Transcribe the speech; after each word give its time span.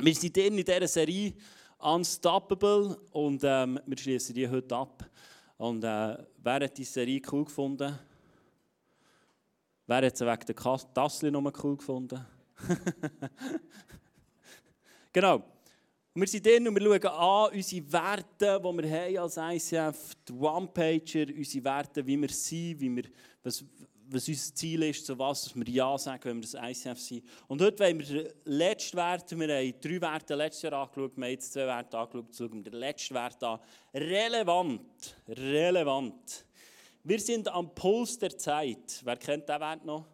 Wir 0.00 0.14
sind 0.14 0.36
in 0.36 0.58
dieser 0.58 0.86
Serie 0.86 1.34
Unstoppable 1.78 2.96
und 3.10 3.42
ähm, 3.42 3.80
wir 3.84 3.98
schließen 3.98 4.32
die 4.32 4.48
heute 4.48 4.76
ab. 4.76 5.04
Und 5.56 5.82
äh, 5.82 6.16
wer 6.36 6.60
hat 6.60 6.78
die 6.78 6.84
Serie 6.84 7.20
cool 7.32 7.44
gefunden? 7.44 7.98
Wer 9.88 10.06
hat 10.06 10.16
sie 10.16 10.24
wegen 10.24 10.46
der 10.46 10.94
Tassel 10.94 11.32
nochmal 11.32 11.52
cool 11.64 11.76
gefunden? 11.76 12.24
genau. 15.12 15.42
wir 16.14 16.26
sind 16.28 16.46
drin 16.46 16.68
und 16.68 16.76
wir 16.76 17.00
schauen 17.02 17.50
an 17.50 17.56
unsere 17.56 17.92
Werte, 17.92 18.60
die 18.60 18.82
wir 18.82 19.00
haben 19.00 19.18
als 19.18 19.36
ICF, 19.36 20.14
die 20.28 20.32
One-Pager, 20.32 21.26
unsere 21.36 21.64
Werte, 21.64 22.06
wie 22.06 22.22
wir 22.22 22.28
sind, 22.28 22.80
wie 22.80 22.94
wir, 22.94 23.04
was, 23.42 23.64
was 24.10 24.28
unser 24.28 24.54
Ziel 24.54 24.82
ist, 24.84 25.04
zu 25.06 25.18
was 25.18 25.54
wir 25.54 25.68
Ja 25.68 25.96
sagen, 25.98 26.24
wenn 26.24 26.36
wir 26.36 26.48
das 26.50 26.54
ICF 26.54 26.98
sind. 26.98 27.24
Und 27.46 27.60
heute 27.60 27.84
wollen 27.84 27.98
wir 27.98 28.06
den 28.06 28.32
letzten 28.44 28.96
Wert, 28.96 29.30
wir 29.30 29.48
haben 29.48 29.74
drei 29.80 30.00
Werte 30.00 30.34
letztes 30.34 30.62
Jahr 30.62 30.74
angeschaut, 30.74 31.16
wir 31.16 31.24
haben 31.24 31.30
jetzt 31.30 31.52
zwei 31.52 31.66
Werte 31.66 31.98
angeschaut, 31.98 32.34
schauen 32.36 32.64
wir 32.64 32.70
den 32.70 32.80
letzten 32.80 33.14
Wert 33.14 33.42
an. 33.42 33.60
Relevant, 33.94 35.16
relevant. 35.28 36.46
Wir 37.04 37.20
sind 37.20 37.48
am 37.48 37.74
Puls 37.74 38.18
der 38.18 38.36
Zeit. 38.36 39.00
Wer 39.04 39.16
kennt 39.16 39.48
diesen 39.48 39.60
Wert 39.60 39.84
noch? 39.84 40.06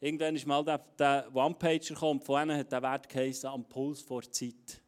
Irgendwann 0.00 0.36
ist 0.36 0.46
mal 0.46 0.62
der, 0.62 0.78
der 0.98 1.28
One-Pager 1.34 1.94
gekommen, 1.94 2.20
von 2.20 2.36
einem 2.36 2.58
hat 2.58 2.70
der 2.70 2.82
Wert 2.82 3.08
geheißen, 3.08 3.48
am 3.48 3.64
Puls 3.64 4.02
vor 4.02 4.22
Zeit. 4.30 4.82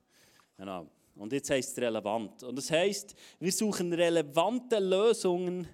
Genau. 0.56 0.86
Und 1.14 1.32
jetzt 1.32 1.50
heißt 1.50 1.76
es 1.76 1.82
relevant. 1.82 2.42
Und 2.44 2.56
das 2.56 2.70
heißt, 2.70 3.14
wir 3.40 3.50
suchen 3.50 3.92
relevante 3.92 4.78
Lösungen 4.78 5.66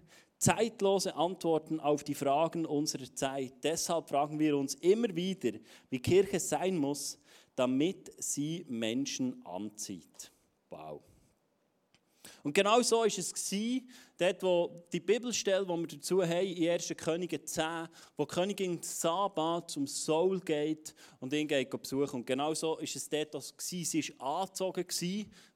zeitlose 0.45 1.15
Antworten 1.17 1.81
auf 1.81 2.05
die 2.05 2.15
Fragen 2.15 2.67
unserer 2.67 3.13
Zeit. 3.15 3.55
Deshalb 3.63 4.11
fragen 4.11 4.39
wir 4.39 4.57
uns 4.59 4.75
immer 4.75 5.15
wieder, 5.17 5.59
wie 5.89 5.99
Kirche 5.99 6.39
sein 6.39 6.77
muss, 6.77 7.19
damit 7.57 8.13
sie 8.19 8.67
Menschen 8.69 9.45
anzieht. 9.47 10.31
Wow. 10.69 11.01
Und 12.43 12.53
genau 12.53 12.83
so 12.83 12.99
war 12.99 13.07
es 13.07 13.33
dort, 14.19 14.43
wo 14.43 14.87
die 14.93 15.01
Bibelstelle, 15.01 15.65
die 15.65 15.73
wir 15.73 15.87
dazu 15.87 16.23
haben, 16.23 16.47
in 16.47 16.71
1. 16.71 16.95
Könige 16.97 17.43
10, 17.43 17.89
wo 18.17 18.25
die 18.25 18.35
Königin 18.35 18.83
Saba 18.83 19.67
zum 19.67 19.87
Saul 19.87 20.41
geht 20.41 20.95
und 21.21 21.33
ihn 21.33 21.49
geht 21.49 21.71
besuchen. 21.71 22.17
Und 22.21 22.27
genau 22.27 22.55
so 22.55 22.77
war 22.77 22.83
es 22.83 23.09
dort, 23.09 23.35
dass 23.35 23.55
sie 23.59 23.85
war 24.19 24.41
angezogen 24.41 24.87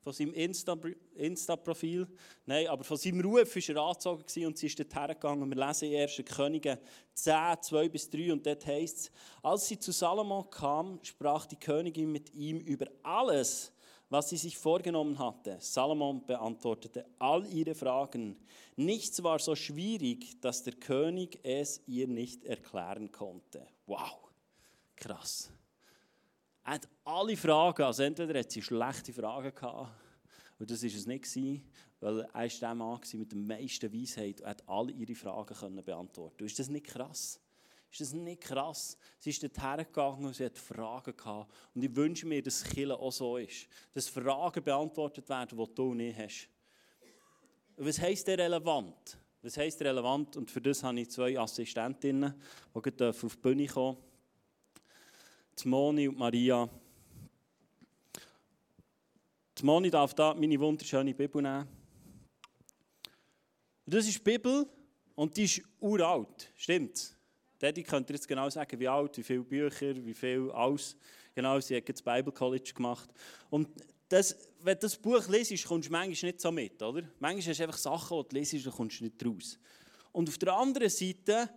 von 0.00 0.12
seinem 0.12 0.32
Insta-Profil. 0.32 2.06
Nein, 2.46 2.66
aber 2.68 2.84
von 2.84 2.96
seinem 2.96 3.20
Ruf 3.20 3.54
war 3.54 3.76
er 3.76 3.82
angezogen 3.82 4.46
und 4.46 4.58
sie 4.58 4.66
ist 4.66 4.78
dort 4.78 4.94
hergegangen. 4.94 5.48
Wir 5.48 5.66
lesen 5.66 5.92
in 5.92 6.00
1. 6.00 6.22
Könige 6.24 6.78
10, 7.14 7.34
2 7.60 7.88
bis 7.88 8.10
3 8.10 8.32
und 8.32 8.46
dort 8.46 8.66
heißt 8.66 8.96
es, 8.98 9.10
als 9.42 9.68
sie 9.68 9.78
zu 9.78 9.92
Salomon 9.92 10.48
kam, 10.50 10.98
sprach 11.02 11.46
die 11.46 11.56
Königin 11.56 12.10
mit 12.10 12.32
ihm 12.34 12.58
über 12.60 12.86
alles, 13.02 13.72
was 14.10 14.30
sie 14.30 14.36
sich 14.36 14.56
vorgenommen 14.56 15.18
hatte. 15.18 15.58
Salomon 15.60 16.24
beantwortete 16.24 17.04
all 17.18 17.46
ihre 17.46 17.74
Fragen. 17.74 18.36
Nichts 18.76 19.22
war 19.22 19.38
so 19.38 19.54
schwierig, 19.54 20.40
dass 20.40 20.62
der 20.62 20.74
König 20.74 21.38
es 21.42 21.82
ihr 21.86 22.08
nicht 22.08 22.44
erklären 22.44 23.12
konnte. 23.12 23.66
Wow, 23.86 24.30
krass. 24.96 25.50
Er 26.64 26.74
hat 26.74 26.88
alle 27.04 27.36
Fragen, 27.36 27.82
also 27.82 28.02
entweder 28.02 28.38
hat 28.38 28.50
sie 28.50 28.62
schlechte 28.62 29.12
Fragen 29.12 29.54
gehabt, 29.54 29.92
und 30.58 30.70
das 30.70 30.82
war 30.82 30.90
es 30.90 31.06
nicht, 31.06 31.64
weil 32.00 32.20
er 32.20 32.32
war 32.34 32.48
der 32.48 32.74
Mann 32.74 33.00
mit 33.12 33.32
der 33.32 33.38
meisten 33.38 33.92
Weisheit 33.92 34.40
und 34.40 34.46
hat 34.46 34.68
alle 34.68 34.92
ihre 34.92 35.14
Fragen 35.14 35.84
beantworten 35.84 36.44
Ist 36.44 36.58
das 36.58 36.68
nicht 36.68 36.86
krass? 36.86 37.40
Ist 37.90 38.00
das 38.00 38.12
nicht 38.12 38.42
krass? 38.42 38.98
Sie 39.18 39.30
ist 39.30 39.42
dort 39.42 39.60
hergegangen 39.60 40.26
und 40.26 40.34
sie 40.34 40.44
hat 40.44 40.58
Fragen 40.58 41.16
gehabt. 41.16 41.52
Und 41.74 41.82
ich 41.82 41.94
wünsche 41.94 42.26
mir, 42.26 42.42
dass 42.42 42.62
Kille 42.62 42.96
auch 42.96 43.12
so 43.12 43.38
ist. 43.38 43.66
Dass 43.94 44.08
Fragen 44.08 44.62
beantwortet 44.62 45.28
werden, 45.28 45.58
die 45.58 45.74
du 45.74 45.94
nicht 45.94 46.18
hast. 46.18 46.48
Was 47.76 47.98
heisst 47.98 48.26
der 48.26 48.38
relevant? 48.38 49.18
Was 49.40 49.56
heisst 49.56 49.80
relevant? 49.80 50.36
Und 50.36 50.50
für 50.50 50.60
das 50.60 50.82
habe 50.82 51.00
ich 51.00 51.10
zwei 51.10 51.38
Assistentinnen, 51.38 52.34
die 52.74 53.04
auf 53.04 53.20
die 53.20 53.36
Bühne 53.40 53.66
kommen 53.66 53.96
die 55.62 55.68
Moni 55.68 56.06
und 56.06 56.16
Maria. 56.16 56.68
Die 59.58 59.64
Moni 59.64 59.90
darf 59.90 60.14
da 60.14 60.32
meine 60.32 60.60
wunderschöne 60.60 61.12
Bibel 61.12 61.42
nehmen. 61.42 61.66
Das 63.84 64.06
ist 64.06 64.18
die 64.18 64.22
Bibel 64.22 64.68
und 65.16 65.36
die 65.36 65.44
ist 65.44 65.62
uralt, 65.80 66.52
stimmt 66.54 67.17
Daddy 67.58 67.82
könnte 67.82 68.12
jetzt 68.12 68.28
genau 68.28 68.48
sagen, 68.48 68.78
wie 68.78 68.88
alt, 68.88 69.16
wie 69.18 69.22
viele 69.22 69.42
Bücher, 69.42 69.94
wie 70.04 70.14
viel 70.14 70.50
alles. 70.52 70.96
Genau, 71.34 71.58
sie 71.60 71.76
hat 71.76 71.88
das 71.88 72.02
Bible 72.02 72.32
College 72.32 72.72
gemacht. 72.74 73.10
Und 73.50 73.68
das, 74.08 74.36
wenn 74.60 74.74
du 74.74 74.80
das 74.80 74.96
Buch 74.96 75.26
liest, 75.28 75.66
kommst 75.66 75.88
du 75.88 75.92
manchmal 75.92 76.30
nicht 76.30 76.40
so 76.40 76.50
mit, 76.50 76.82
oder? 76.82 77.02
Manchmal 77.18 77.50
hast 77.50 77.58
du 77.58 77.62
einfach 77.64 77.78
Sachen, 77.78 78.22
die 78.22 78.28
du 78.28 78.36
liest, 78.36 78.66
und 78.66 78.72
kommst 78.74 79.00
du 79.00 79.04
nicht 79.04 79.26
raus. 79.26 79.58
Und 80.12 80.28
auf 80.28 80.38
der 80.38 80.54
anderen 80.54 80.88
Seite 80.88 81.50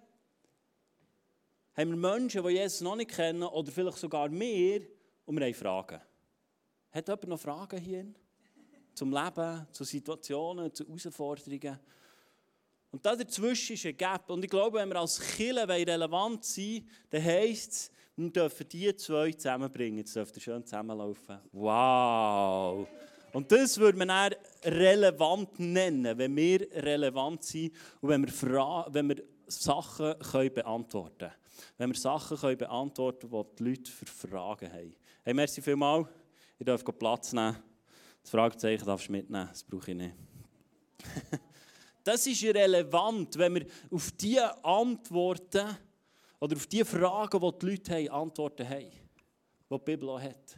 haben 1.73 1.89
wir 1.91 1.97
Menschen, 1.97 2.43
die 2.43 2.49
Jesus 2.49 2.81
noch 2.81 2.95
nicht 2.95 3.11
kennen, 3.11 3.43
oder 3.43 3.71
vielleicht 3.71 3.97
sogar 3.97 4.29
mehr, 4.29 4.81
und 5.25 5.37
wir 5.37 5.45
haben 5.45 5.53
Fragen. 5.53 6.01
Hat 6.91 7.07
jemand 7.07 7.27
noch 7.27 7.39
Fragen 7.39 7.79
hier? 7.79 8.05
Zum 8.93 9.13
Leben, 9.13 9.67
zu 9.71 9.83
Situationen, 9.85 10.73
zu 10.73 10.85
Herausforderungen? 10.85 11.79
Und 12.91 13.05
da 13.05 13.15
dazwischen 13.15 13.73
ist 13.73 13.85
ein 13.85 13.95
Gap. 13.95 14.29
Und 14.29 14.43
ich 14.43 14.49
glaube, 14.49 14.77
wenn 14.79 14.89
wir 14.89 14.97
als 14.97 15.19
Killer 15.19 15.67
relevant 15.67 16.43
sein 16.43 16.87
dann 17.09 17.23
heisst 17.23 17.71
es, 17.71 17.91
wir 18.17 18.29
dürfen 18.29 18.67
die 18.67 18.95
zwei 18.97 19.31
zusammenbringen. 19.31 19.99
Jetzt 19.99 20.15
dürft 20.15 20.35
ihr 20.35 20.41
schön 20.41 20.65
zusammenlaufen. 20.65 21.39
Wow! 21.53 22.87
Und 23.33 23.51
das 23.51 23.77
würde 23.77 23.97
man 23.97 24.09
dann 24.09 24.33
relevant 24.65 25.57
nennen, 25.57 26.17
wenn 26.17 26.35
wir 26.35 26.67
relevant 26.71 27.43
sind 27.43 27.73
und 28.01 28.09
wenn 28.09 28.21
wir, 28.23 28.31
Fra 28.31 28.85
wenn 28.91 29.07
wir 29.07 29.23
Sachen 29.47 30.19
können 30.19 30.53
beantworten 30.53 31.17
können. 31.17 31.33
Wenn 31.77 31.89
wir 31.91 31.97
Sachen 31.97 32.37
können 32.37 32.57
beantworten 32.57 33.29
können, 33.29 33.45
die 33.49 33.55
die 33.55 33.69
Leute 33.69 33.91
für 33.91 34.05
Fragen 34.05 34.71
haben. 34.71 34.95
Hey, 35.23 35.33
merci 35.33 35.61
vielmals. 35.61 36.07
Ihr 36.59 36.65
dürft 36.65 36.99
Platz 36.99 37.31
nehmen. 37.31 37.55
Das 38.21 38.31
Fragezeichen 38.31 38.85
darfst 38.85 39.07
du 39.07 39.13
mitnehmen, 39.13 39.47
das 39.49 39.63
brauche 39.63 39.91
ich 39.91 39.97
nicht. 39.97 40.15
Das 42.03 42.25
ist 42.25 42.43
relevant, 42.43 43.37
wenn 43.37 43.55
wir 43.55 43.65
auf 43.91 44.11
diese 44.11 44.63
Antworten 44.63 45.77
oder 46.39 46.55
auf 46.55 46.65
die 46.67 46.83
Fragen, 46.83 47.39
die 47.39 47.59
die 47.59 47.65
Leute 47.65 47.93
haben, 47.93 48.09
Antworten 48.09 48.67
haben, 48.67 48.89
die 48.89 49.75
die 49.75 49.83
Bibel 49.85 50.09
auch 50.09 50.21
hat. 50.21 50.57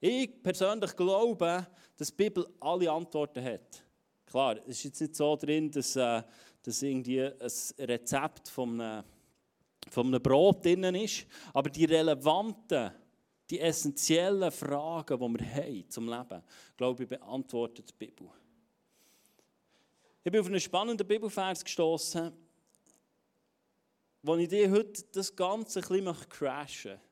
Ich 0.00 0.42
persönlich 0.42 0.96
glaube, 0.96 1.66
dass 1.96 2.08
die 2.08 2.14
Bibel 2.16 2.46
alle 2.58 2.90
Antworten 2.90 3.44
hat. 3.44 3.84
Klar, 4.24 4.56
es 4.66 4.78
ist 4.78 4.84
jetzt 4.84 5.00
nicht 5.02 5.16
so 5.16 5.36
drin, 5.36 5.70
dass, 5.70 5.96
äh, 5.96 6.22
dass 6.62 6.82
irgendwie 6.82 7.20
ein 7.20 7.34
Rezept 7.78 8.48
von 8.48 8.80
einem, 8.80 9.04
von 9.90 10.06
einem 10.06 10.22
Brot 10.22 10.64
drin 10.64 10.84
ist, 10.94 11.26
aber 11.52 11.68
die 11.68 11.84
relevanten, 11.84 12.92
die 13.50 13.60
essentiellen 13.60 14.50
Fragen, 14.50 15.18
die 15.18 15.40
wir 15.40 15.54
haben 15.54 15.90
zum 15.90 16.08
Leben, 16.08 16.42
glaube 16.76 17.02
ich, 17.02 17.08
beantwortet 17.08 17.90
die 17.90 18.06
Bibel. 18.06 18.28
Ich 20.22 20.30
bin 20.30 20.42
auf 20.42 20.48
einen 20.48 20.60
spannenden 20.60 21.06
Bibelvers 21.06 21.64
gestoßen, 21.64 22.30
wo 24.22 24.36
ich 24.36 24.48
dir 24.48 24.70
heute 24.70 25.02
das 25.12 25.34
Ganze 25.34 25.80
ein 25.80 26.04
bisschen 26.04 26.28
crashen 26.28 26.90
möchte. 26.90 27.10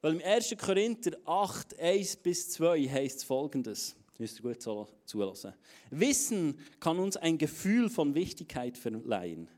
Weil 0.00 0.14
im 0.14 0.22
1. 0.24 0.56
Korinther 0.58 1.16
8, 1.24 1.78
1 1.78 2.16
bis 2.16 2.50
2 2.50 2.88
heißt 2.88 3.18
es 3.18 3.24
folgendes. 3.24 3.94
Müsst 4.18 4.40
ihr 4.40 4.42
gut 4.42 4.60
zulassen. 5.04 5.54
Wissen 5.90 6.58
kann 6.80 6.98
uns 6.98 7.16
ein 7.16 7.38
Gefühl 7.38 7.88
von 7.88 8.12
Wichtigkeit 8.16 8.76
verleihen. 8.76 9.48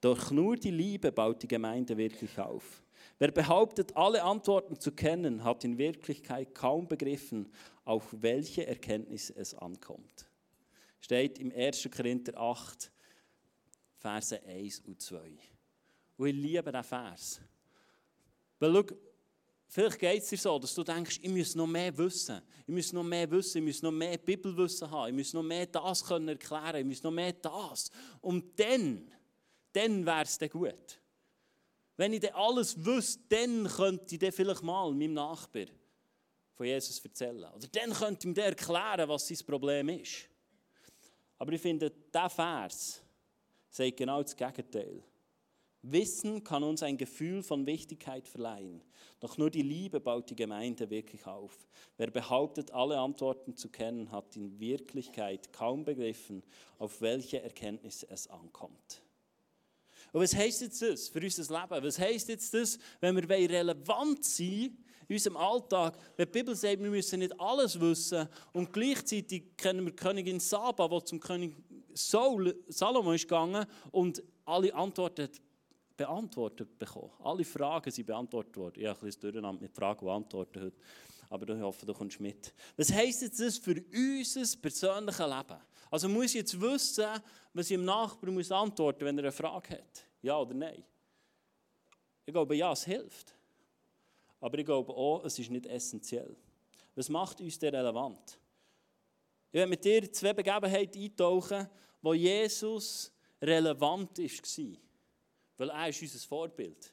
Doch 0.00 0.30
nur 0.30 0.56
die 0.56 0.70
Liebe 0.70 1.12
baut 1.12 1.42
die 1.42 1.48
Gemeinde 1.48 1.98
wirklich 1.98 2.38
auf. 2.38 2.82
Wer 3.18 3.30
behauptet, 3.30 3.94
alle 3.94 4.22
Antworten 4.22 4.80
zu 4.80 4.92
kennen, 4.92 5.44
hat 5.44 5.64
in 5.64 5.76
Wirklichkeit 5.76 6.54
kaum 6.54 6.88
begriffen, 6.88 7.52
auf 7.84 8.06
welche 8.22 8.66
Erkenntnis 8.66 9.28
es 9.28 9.54
ankommt 9.54 10.25
steht 11.00 11.38
im 11.38 11.52
1. 11.52 11.88
Korinther 11.94 12.36
8, 12.36 12.90
Verse 13.96 14.42
1 14.42 14.80
und 14.80 15.00
2. 15.00 15.38
Und 16.16 16.26
ich 16.28 16.34
liebe 16.34 16.70
diesen 16.70 16.84
Vers. 16.84 17.40
Weil 18.58 18.72
schau, 18.72 18.96
vielleicht 19.68 19.98
geht 19.98 20.22
es 20.22 20.28
dir 20.28 20.38
so, 20.38 20.58
dass 20.58 20.74
du 20.74 20.82
denkst, 20.82 21.18
ich 21.22 21.28
muss 21.28 21.54
noch 21.54 21.66
mehr 21.66 21.96
wissen. 21.98 22.40
Ich 22.66 22.74
muss 22.74 22.92
noch 22.92 23.02
mehr 23.02 23.30
wissen, 23.30 23.58
ich 23.58 23.64
muss 23.64 23.82
noch 23.82 23.92
mehr 23.92 24.18
Bibelwissen 24.18 24.90
haben, 24.90 25.08
ich 25.10 25.14
muss 25.14 25.32
noch 25.34 25.42
mehr 25.42 25.66
das 25.66 26.04
können 26.04 26.28
erklären, 26.28 26.76
ich 26.76 26.84
muss 26.86 27.02
noch 27.02 27.10
mehr 27.10 27.32
das. 27.32 27.90
Und 28.20 28.58
dann, 28.58 29.10
dann 29.72 30.06
wäre 30.06 30.22
es 30.22 30.38
dann 30.38 30.48
gut. 30.48 31.00
Wenn 31.96 32.12
ich 32.12 32.20
dann 32.20 32.34
alles 32.34 32.84
wüsste, 32.84 33.22
dann 33.28 33.66
könnte 33.66 34.14
ich 34.14 34.18
dann 34.20 34.32
vielleicht 34.32 34.62
mal 34.62 34.92
meinem 34.92 35.14
Nachbar 35.14 35.66
von 36.54 36.66
Jesus 36.66 36.98
erzählen. 37.04 37.44
Oder 37.52 37.68
dann 37.68 37.92
könnte 37.92 38.28
ich 38.28 38.36
ihm 38.36 38.42
erklären, 38.42 39.08
was 39.08 39.28
sein 39.28 39.38
Problem 39.46 39.88
ist. 39.90 40.28
Aber 41.38 41.52
ich 41.52 41.60
finde, 41.60 41.90
dieser 41.90 42.30
Vers 42.30 43.02
sagt 43.68 43.96
genau 43.96 44.22
das 44.22 44.36
Gegenteil. 44.36 45.02
Wissen 45.82 46.42
kann 46.42 46.64
uns 46.64 46.82
ein 46.82 46.96
Gefühl 46.96 47.42
von 47.42 47.66
Wichtigkeit 47.66 48.26
verleihen. 48.26 48.82
Doch 49.20 49.38
nur 49.38 49.50
die 49.50 49.62
Liebe 49.62 50.00
baut 50.00 50.28
die 50.30 50.36
Gemeinde 50.36 50.90
wirklich 50.90 51.26
auf. 51.26 51.68
Wer 51.96 52.10
behauptet, 52.10 52.72
alle 52.72 52.98
Antworten 52.98 53.54
zu 53.54 53.68
kennen, 53.68 54.10
hat 54.10 54.34
in 54.34 54.58
Wirklichkeit 54.58 55.52
kaum 55.52 55.84
begriffen, 55.84 56.42
auf 56.78 57.00
welche 57.00 57.40
Erkenntnis 57.40 58.02
es 58.02 58.26
ankommt. 58.26 59.02
Und 60.12 60.22
was 60.22 60.34
heisst 60.34 60.62
jetzt 60.62 60.82
das 60.82 61.08
für 61.08 61.20
unser 61.20 61.60
Leben? 61.60 61.84
Was 61.84 61.98
heisst 61.98 62.28
jetzt 62.28 62.52
das, 62.54 62.78
wenn 63.00 63.14
wir 63.16 63.28
relevant 63.28 64.24
sein 64.24 64.76
in 65.08 65.14
unserem 65.14 65.36
Alltag? 65.36 65.98
Wenn 66.16 66.26
die 66.26 66.32
Bibel 66.32 66.54
sagt, 66.54 66.80
wir 66.80 66.90
müssen 66.90 67.18
nicht 67.18 67.38
alles 67.40 67.78
wissen 67.80 68.28
und 68.52 68.72
gleichzeitig 68.72 69.56
kennen 69.56 69.84
wir 69.84 69.94
Königin 69.94 70.40
Saba, 70.40 70.88
die 70.88 71.04
zum 71.04 71.20
König 71.20 71.54
Saul, 71.94 72.54
Salomo 72.68 73.12
ist 73.12 73.22
gegangen 73.22 73.66
und 73.90 74.22
alle 74.44 74.74
Antworten 74.74 75.28
beantwortet 75.96 76.78
bekommen. 76.78 77.10
Alle 77.22 77.44
Fragen 77.44 77.90
sind 77.90 78.06
beantwortet 78.06 78.56
worden. 78.56 78.80
Ich 78.80 78.86
habe 78.86 78.98
ein 78.98 79.06
bisschen 79.06 79.22
durcheinander 79.22 79.62
mit 79.62 79.74
Fragen 79.74 80.04
und 80.04 80.12
Antworten 80.12 80.62
heute. 80.62 80.76
Aber 81.28 81.54
ich 81.54 81.60
hoffe, 81.60 81.86
du 81.86 81.94
kommst 81.94 82.20
mit. 82.20 82.52
Was 82.76 82.92
heisst 82.92 83.22
jetzt 83.22 83.40
das 83.40 83.58
für 83.58 83.82
unser 83.92 84.60
persönliches 84.60 85.18
Leben? 85.18 85.60
Also 85.90 86.08
muss 86.08 86.26
ich 86.26 86.34
jetzt 86.34 86.60
wissen, 86.60 87.06
was 87.52 87.70
ich 87.70 87.76
dem 87.76 87.84
Nachbarn 87.84 88.38
antworten 88.38 89.04
muss, 89.04 89.08
wenn 89.08 89.18
er 89.18 89.24
eine 89.24 89.32
Frage 89.32 89.70
hat. 89.70 90.06
Ja 90.22 90.38
oder 90.38 90.54
nein? 90.54 90.84
Ich 92.24 92.32
glaube, 92.32 92.56
ja, 92.56 92.72
es 92.72 92.84
hilft. 92.84 93.35
Aber 94.40 94.58
ich 94.58 94.64
glaube 94.64 94.92
auch, 94.92 95.24
es 95.24 95.38
ist 95.38 95.50
nicht 95.50 95.66
essentiell. 95.66 96.36
Was 96.94 97.08
macht 97.08 97.40
uns 97.40 97.58
denn 97.58 97.74
relevant? 97.74 98.38
Ich 99.48 99.54
werde 99.54 99.70
mit 99.70 99.84
dir 99.84 100.10
zwei 100.12 100.32
Begebenheiten 100.32 101.02
eintauchen, 101.02 101.68
wo 102.02 102.14
Jesus 102.14 103.12
relevant 103.40 104.18
war. 104.18 104.76
Weil 105.58 105.70
er 105.70 105.88
ist 105.88 106.02
unser 106.02 106.18
Vorbild. 106.18 106.92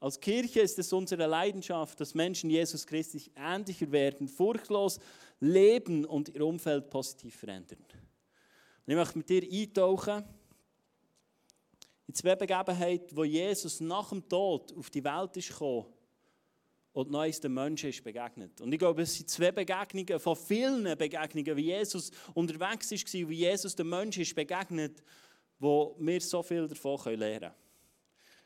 Als 0.00 0.20
Kirche 0.20 0.60
ist 0.60 0.78
es 0.78 0.92
unsere 0.92 1.26
Leidenschaft, 1.26 1.98
dass 1.98 2.14
Menschen 2.14 2.50
Jesus 2.50 2.86
Christus 2.86 3.30
ähnlicher 3.34 3.90
werden, 3.90 4.28
furchtlos 4.28 4.98
leben 5.40 6.04
und 6.04 6.28
ihr 6.28 6.44
Umfeld 6.44 6.90
positiv 6.90 7.36
verändern. 7.36 7.78
Und 8.86 8.92
ich 8.92 8.96
möchte 8.96 9.16
mit 9.16 9.30
dir 9.30 9.42
eintauchen 9.42 10.24
in 12.06 12.14
zwei 12.14 12.36
Begebenheiten, 12.36 13.16
wo 13.16 13.24
Jesus 13.24 13.80
nach 13.80 14.10
dem 14.10 14.28
Tod 14.28 14.72
auf 14.76 14.90
die 14.90 15.04
Welt 15.04 15.36
ist 15.36 15.48
gekommen 15.48 15.86
und 16.92 17.10
neu 17.10 17.30
den 17.30 17.54
Menschen 17.54 17.90
ist 17.90 18.04
begegnet. 18.04 18.60
Und 18.60 18.72
ich 18.72 18.78
glaube, 18.78 19.02
es 19.02 19.14
sind 19.14 19.28
zwei 19.30 19.50
Begegnungen 19.50 20.20
von 20.20 20.36
vielen 20.36 20.96
Begegnungen, 20.96 21.56
wie 21.56 21.66
Jesus 21.66 22.10
unterwegs 22.34 22.90
war, 22.92 23.28
wie 23.30 23.34
Jesus 23.34 23.74
den 23.74 23.88
Menschen 23.88 24.22
ist 24.22 24.34
begegnet 24.34 25.02
wo 25.58 25.96
wir 25.98 26.20
so 26.20 26.42
viel 26.42 26.68
davon 26.68 26.98
lernen 27.18 27.40
können. 27.40 27.54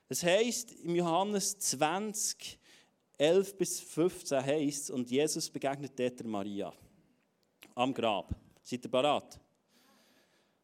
Es 0.08 0.22
heißt 0.22 0.72
im 0.84 0.94
Johannes 0.94 1.58
20, 1.58 2.58
11 3.18 3.58
bis 3.58 3.80
15 3.80 4.44
heißt 4.44 4.90
und 4.90 5.10
Jesus 5.10 5.50
begegnet 5.50 5.98
dort 5.98 6.24
Maria 6.24 6.72
am 7.74 7.92
Grab. 7.92 8.34
Seid 8.62 8.84
ihr 8.84 8.90
bereit? 8.90 9.40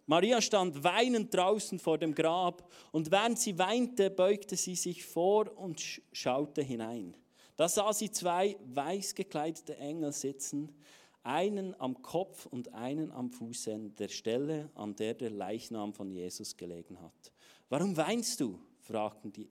Maria 0.06 0.40
stand 0.40 0.84
weinend 0.84 1.32
draußen 1.32 1.78
vor 1.78 1.96
dem 1.98 2.14
Grab 2.14 2.70
und 2.92 3.10
während 3.10 3.38
sie 3.38 3.58
weinte, 3.58 4.10
beugte 4.10 4.56
sie 4.56 4.74
sich 4.74 5.04
vor 5.04 5.56
und 5.56 5.82
schaute 6.12 6.62
hinein. 6.62 7.16
Da 7.56 7.68
sah 7.68 7.92
sie 7.92 8.10
zwei 8.10 8.56
weiß 8.66 9.14
gekleidete 9.14 9.76
Engel 9.76 10.12
sitzen, 10.12 10.74
einen 11.22 11.78
am 11.80 12.02
Kopf 12.02 12.46
und 12.46 12.74
einen 12.74 13.10
am 13.10 13.30
Fußende 13.30 13.90
der 13.90 14.08
Stelle, 14.08 14.70
an 14.74 14.94
der 14.94 15.14
der 15.14 15.30
Leichnam 15.30 15.94
von 15.94 16.10
Jesus 16.10 16.56
gelegen 16.56 17.00
hat. 17.00 17.32
Warum 17.70 17.96
weinst 17.96 18.40
du? 18.40 18.58
fragten 18.80 19.32
die, 19.32 19.48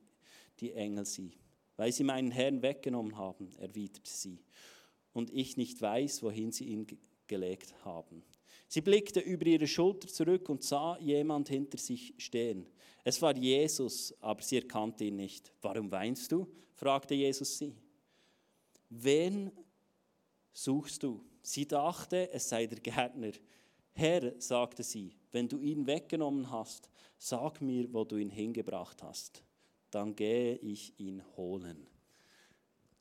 die 0.60 0.74
Engel 0.74 1.06
sie. 1.06 1.32
Weil 1.76 1.92
sie 1.92 2.04
meinen 2.04 2.30
Herrn 2.30 2.62
weggenommen 2.62 3.18
haben, 3.18 3.50
erwiderte 3.58 4.12
sie, 4.12 4.44
und 5.14 5.32
ich 5.32 5.58
nicht 5.58 5.82
weiß, 5.82 6.22
wohin 6.22 6.52
sie 6.52 6.66
ihn 6.66 6.86
gelegt 7.26 7.74
haben. 7.84 8.24
Sie 8.74 8.82
blickte 8.82 9.20
über 9.20 9.46
ihre 9.46 9.68
Schulter 9.68 10.08
zurück 10.08 10.50
und 10.50 10.64
sah 10.64 10.98
jemand 10.98 11.48
hinter 11.48 11.78
sich 11.78 12.12
stehen. 12.18 12.66
Es 13.04 13.22
war 13.22 13.38
Jesus, 13.38 14.16
aber 14.20 14.42
sie 14.42 14.56
erkannte 14.56 15.04
ihn 15.04 15.18
nicht. 15.18 15.54
Warum 15.62 15.92
weinst 15.92 16.32
du? 16.32 16.48
fragte 16.74 17.14
Jesus 17.14 17.60
sie. 17.60 17.76
Wen 18.90 19.52
suchst 20.52 21.04
du? 21.04 21.24
Sie 21.44 21.68
dachte, 21.68 22.32
es 22.32 22.50
sei 22.50 22.66
der 22.66 22.80
Gärtner. 22.80 23.34
Herr, 23.92 24.34
sagte 24.42 24.82
sie, 24.82 25.16
wenn 25.32 25.48
du 25.48 25.60
ihn 25.60 25.86
weggenommen 25.86 26.50
hast, 26.50 26.90
sag 27.20 27.62
mir, 27.62 27.94
wo 27.94 28.04
du 28.04 28.16
ihn 28.16 28.32
hingebracht 28.32 29.04
hast. 29.04 29.44
Dann 29.92 30.16
gehe 30.16 30.56
ich 30.56 31.00
ihn 31.00 31.22
holen. 31.38 31.86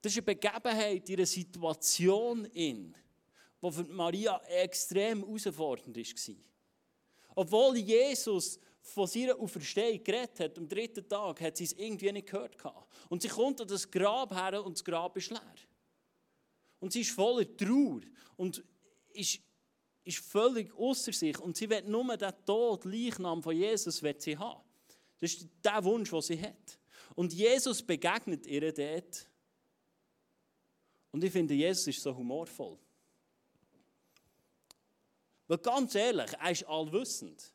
Das 0.03 0.13
ist 0.13 0.19
eine 0.19 0.37
Begebenheit 0.37 1.09
einer 1.09 1.25
Situation, 1.25 2.45
in, 2.45 2.95
die 3.63 3.73
für 3.73 3.85
Maria 3.85 4.41
extrem 4.49 5.25
herausfordernd 5.25 5.97
war. 5.97 6.37
Obwohl 7.35 7.77
Jesus 7.79 8.59
von 8.83 9.07
seiner 9.07 9.39
Auferstehung 9.39 10.03
geredet 10.03 10.41
hat, 10.41 10.59
am 10.59 10.69
dritten 10.69 11.09
Tag, 11.09 11.41
hat 11.41 11.57
sie 11.57 11.65
es 11.65 11.73
irgendwie 11.73 12.11
nicht 12.13 12.27
gehört. 12.27 12.57
Und 13.09 13.23
sie 13.23 13.29
kommt 13.29 13.61
an 13.61 13.69
das 13.69 13.91
Grab 13.91 14.35
her 14.35 14.65
und 14.65 14.77
das 14.77 14.85
Grab 14.85 15.17
ist 15.17 15.31
leer. 15.31 15.55
Und 16.81 16.93
sie 16.93 17.03
ist 17.03 17.13
voller 17.13 17.57
Trauer 17.57 18.01
und 18.37 18.63
ist, 19.11 19.41
ist 20.03 20.19
völlig 20.19 20.75
außer 20.77 21.13
sich. 21.13 21.39
Und 21.39 21.57
sie 21.57 21.71
will 21.71 21.83
nur 21.83 22.17
den 22.17 22.33
Tod, 22.45 22.85
Leichnam 22.85 23.43
von 23.43 23.57
Jesus 23.57 24.03
will 24.03 24.17
sie 24.19 24.37
haben. 24.37 24.63
Das 25.21 25.33
ist 25.33 25.49
der 25.65 25.85
Wunsch, 25.85 26.11
den 26.11 26.21
sie 26.21 26.43
hat. 26.43 26.79
Und 27.15 27.33
Jesus 27.33 27.83
begegnet 27.83 28.47
ihr 28.47 28.73
dort. 28.73 29.29
Und 31.13 31.23
ich 31.23 31.31
finde, 31.31 31.55
Jesus 31.55 31.87
ist 31.87 32.03
so 32.03 32.17
humorvoll. 32.17 32.79
Weil 35.49 35.59
ganz 35.59 35.95
ehrlich, 35.95 36.33
er 36.33 36.51
ist 36.51 36.65
allwissend. 36.67 37.53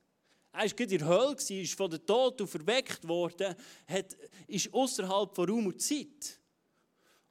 Er 0.51 0.63
war 0.63 0.79
in 0.79 0.89
der 0.89 1.07
Hölle, 1.07 1.61
ist 1.61 1.73
von 1.73 1.89
der 1.89 2.05
Tod 2.05 2.49
verweckt 2.49 3.07
worden, 3.07 3.55
hat, 3.87 4.17
ist 4.47 4.73
außerhalb 4.73 5.35
von 5.35 5.49
Raum 5.49 5.67
und 5.67 5.81
Zeit. 5.81 6.39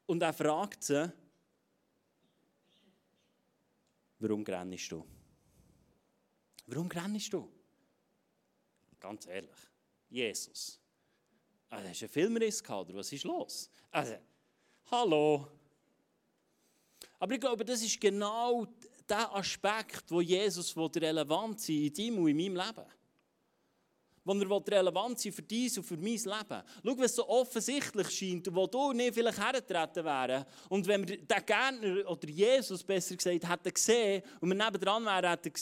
Und 0.06 0.23
er 0.23 0.32
fragt 0.32 0.85
sie, 0.85 1.12
Warum 4.19 4.44
grennst 4.44 4.91
du? 4.93 5.05
Warum 6.67 6.88
grennst 6.88 7.32
du? 7.32 7.50
Ganz 8.99 9.26
ehrlich, 9.26 9.56
Jesus. 10.09 10.81
Also, 11.69 11.88
hast 11.88 12.00
du 12.00 12.05
einen 12.06 12.12
Filmriss 12.12 12.62
gehabt, 12.62 12.88
oder 12.88 12.99
was 12.99 13.12
ist 13.12 13.25
los? 13.25 13.70
Also, 13.91 14.17
hallo. 14.91 15.49
Aber 17.19 17.35
ich 17.35 17.40
glaube, 17.40 17.64
das 17.64 17.83
ist 17.83 18.00
genau 18.00 18.66
der 19.08 19.34
Aspekt, 19.34 20.04
wo 20.08 20.20
Jesus 20.20 20.76
relevant 20.76 21.60
sein 21.60 21.76
in 21.76 21.92
deinem 21.92 22.18
und 22.18 22.28
in 22.28 22.36
meinem 22.36 22.66
Leben 22.66 22.86
wo 24.26 24.32
er 24.32 24.78
relevant 24.78 25.20
sein 25.20 25.32
für 25.32 25.42
dies 25.42 25.78
und 25.78 25.84
für 25.84 25.96
mein 25.96 26.14
Leben. 26.14 26.62
Schau, 26.84 26.98
was 26.98 27.14
so 27.14 27.28
offensichtlich 27.28 28.10
scheint, 28.10 28.54
wo 28.54 28.66
du 28.66 28.92
nicht 28.92 29.14
vielleicht 29.14 29.40
hergetreten 29.40 30.04
wären. 30.04 30.44
Und 30.68 30.86
wenn 30.86 31.06
wir 31.06 31.16
den 31.16 31.46
Gärtner 31.46 32.10
oder 32.10 32.28
Jesus 32.28 32.82
besser 32.82 33.16
gesagt 33.16 33.48
hätten 33.48 33.72
gesehen 33.72 34.22
und 34.40 34.48
wir 34.48 34.56
nebendran 34.56 35.04
wären, 35.04 35.30
hätten, 35.30 35.52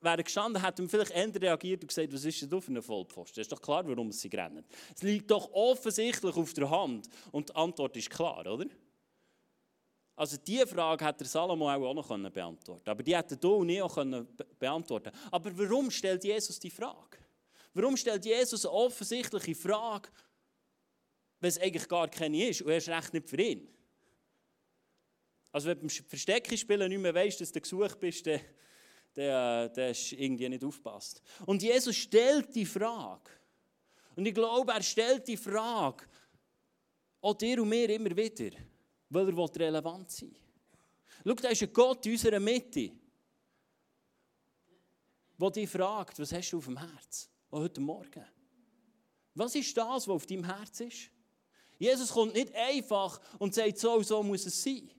wären 0.00 0.24
gestanden, 0.24 0.62
hätten 0.62 0.82
wir 0.82 0.88
vielleicht 0.88 1.10
eher 1.10 1.42
reagiert 1.42 1.82
und 1.82 1.88
gesagt, 1.88 2.12
was 2.12 2.24
ist 2.24 2.42
denn 2.42 2.48
du 2.48 2.60
für 2.60 2.72
ein 2.72 2.82
Vollpfosten? 2.82 3.40
Es 3.40 3.46
ist 3.46 3.52
doch 3.52 3.60
klar, 3.60 3.86
warum 3.86 4.10
sie 4.10 4.28
rennen. 4.28 4.64
Es 4.94 5.02
liegt 5.02 5.30
doch 5.30 5.52
offensichtlich 5.52 6.34
auf 6.34 6.54
der 6.54 6.70
Hand 6.70 7.08
und 7.30 7.50
die 7.50 7.54
Antwort 7.54 7.96
ist 7.96 8.10
klar, 8.10 8.46
oder? 8.46 8.66
Also 10.16 10.36
diese 10.36 10.66
Frage 10.66 11.04
hätte 11.04 11.24
Salomo 11.24 11.68
auch 11.68 11.94
noch 11.94 12.08
beantworten. 12.30 12.88
Aber 12.88 13.02
die 13.02 13.16
hätte 13.16 13.36
du 13.36 13.54
und 13.54 13.68
ich 13.68 13.82
auch 13.82 14.04
beantworten. 14.58 15.10
Aber 15.30 15.58
warum 15.58 15.90
stellt 15.90 16.22
Jesus 16.22 16.58
die 16.58 16.70
Frage? 16.70 17.18
Warum 17.72 17.96
stellt 17.96 18.24
Jesus 18.24 18.64
eine 18.64 18.74
offensichtliche 18.74 19.54
Frage, 19.56 20.08
wenn 21.40 21.48
es 21.48 21.58
eigentlich 21.58 21.88
gar 21.88 22.08
keine 22.08 22.48
ist 22.48 22.62
und 22.62 22.70
erst 22.70 22.88
recht 22.88 23.12
nicht 23.12 23.28
für 23.28 23.40
ihn? 23.42 23.68
Also 25.50 25.68
wenn 25.68 25.80
du 25.80 25.86
beim 25.86 25.90
Verstecken 25.90 26.50
nicht 26.52 27.00
mehr 27.00 27.14
weißt, 27.14 27.40
dass 27.40 27.50
du 27.50 27.60
gesucht 27.60 27.98
bist, 27.98 28.24
dann, 28.26 28.40
dann, 29.14 29.72
dann 29.72 29.88
hast 29.88 30.12
du 30.12 30.16
irgendwie 30.16 30.48
nicht 30.48 30.64
aufgepasst. 30.64 31.22
Und 31.46 31.62
Jesus 31.62 31.96
stellt 31.96 32.54
die 32.54 32.66
Frage. 32.66 33.30
Und 34.14 34.26
ich 34.26 34.34
glaube, 34.34 34.72
er 34.72 34.82
stellt 34.82 35.26
die 35.26 35.36
Frage 35.36 36.04
auch 37.20 37.34
dir 37.34 37.60
und 37.60 37.68
mir 37.68 37.88
immer 37.90 38.16
wieder, 38.16 38.56
weil 39.14 39.28
er 39.28 39.60
relevant 39.60 40.10
sein 40.10 40.30
will. 40.30 41.34
Schau, 41.36 41.42
da 41.42 41.48
ist 41.48 41.62
ein 41.62 41.72
Gott 41.72 42.04
in 42.06 42.12
unserer 42.12 42.40
Mitte, 42.40 42.90
der 45.38 45.50
dich 45.50 45.70
fragt, 45.70 46.18
was 46.18 46.32
hast 46.32 46.50
du 46.50 46.58
auf 46.58 46.64
dem 46.64 46.78
Herz? 46.78 47.30
heute 47.54 47.80
Morgen? 47.80 48.24
Was 49.34 49.54
ist 49.54 49.76
das, 49.76 49.86
was 49.86 50.08
auf 50.08 50.26
deinem 50.26 50.44
Herz 50.44 50.80
ist? 50.80 51.10
Jesus 51.78 52.12
kommt 52.12 52.34
nicht 52.34 52.54
einfach 52.54 53.20
und 53.38 53.54
sagt, 53.54 53.78
so 53.78 53.94
und 53.94 54.06
so 54.06 54.22
muss 54.22 54.46
es 54.46 54.62
sein. 54.62 54.90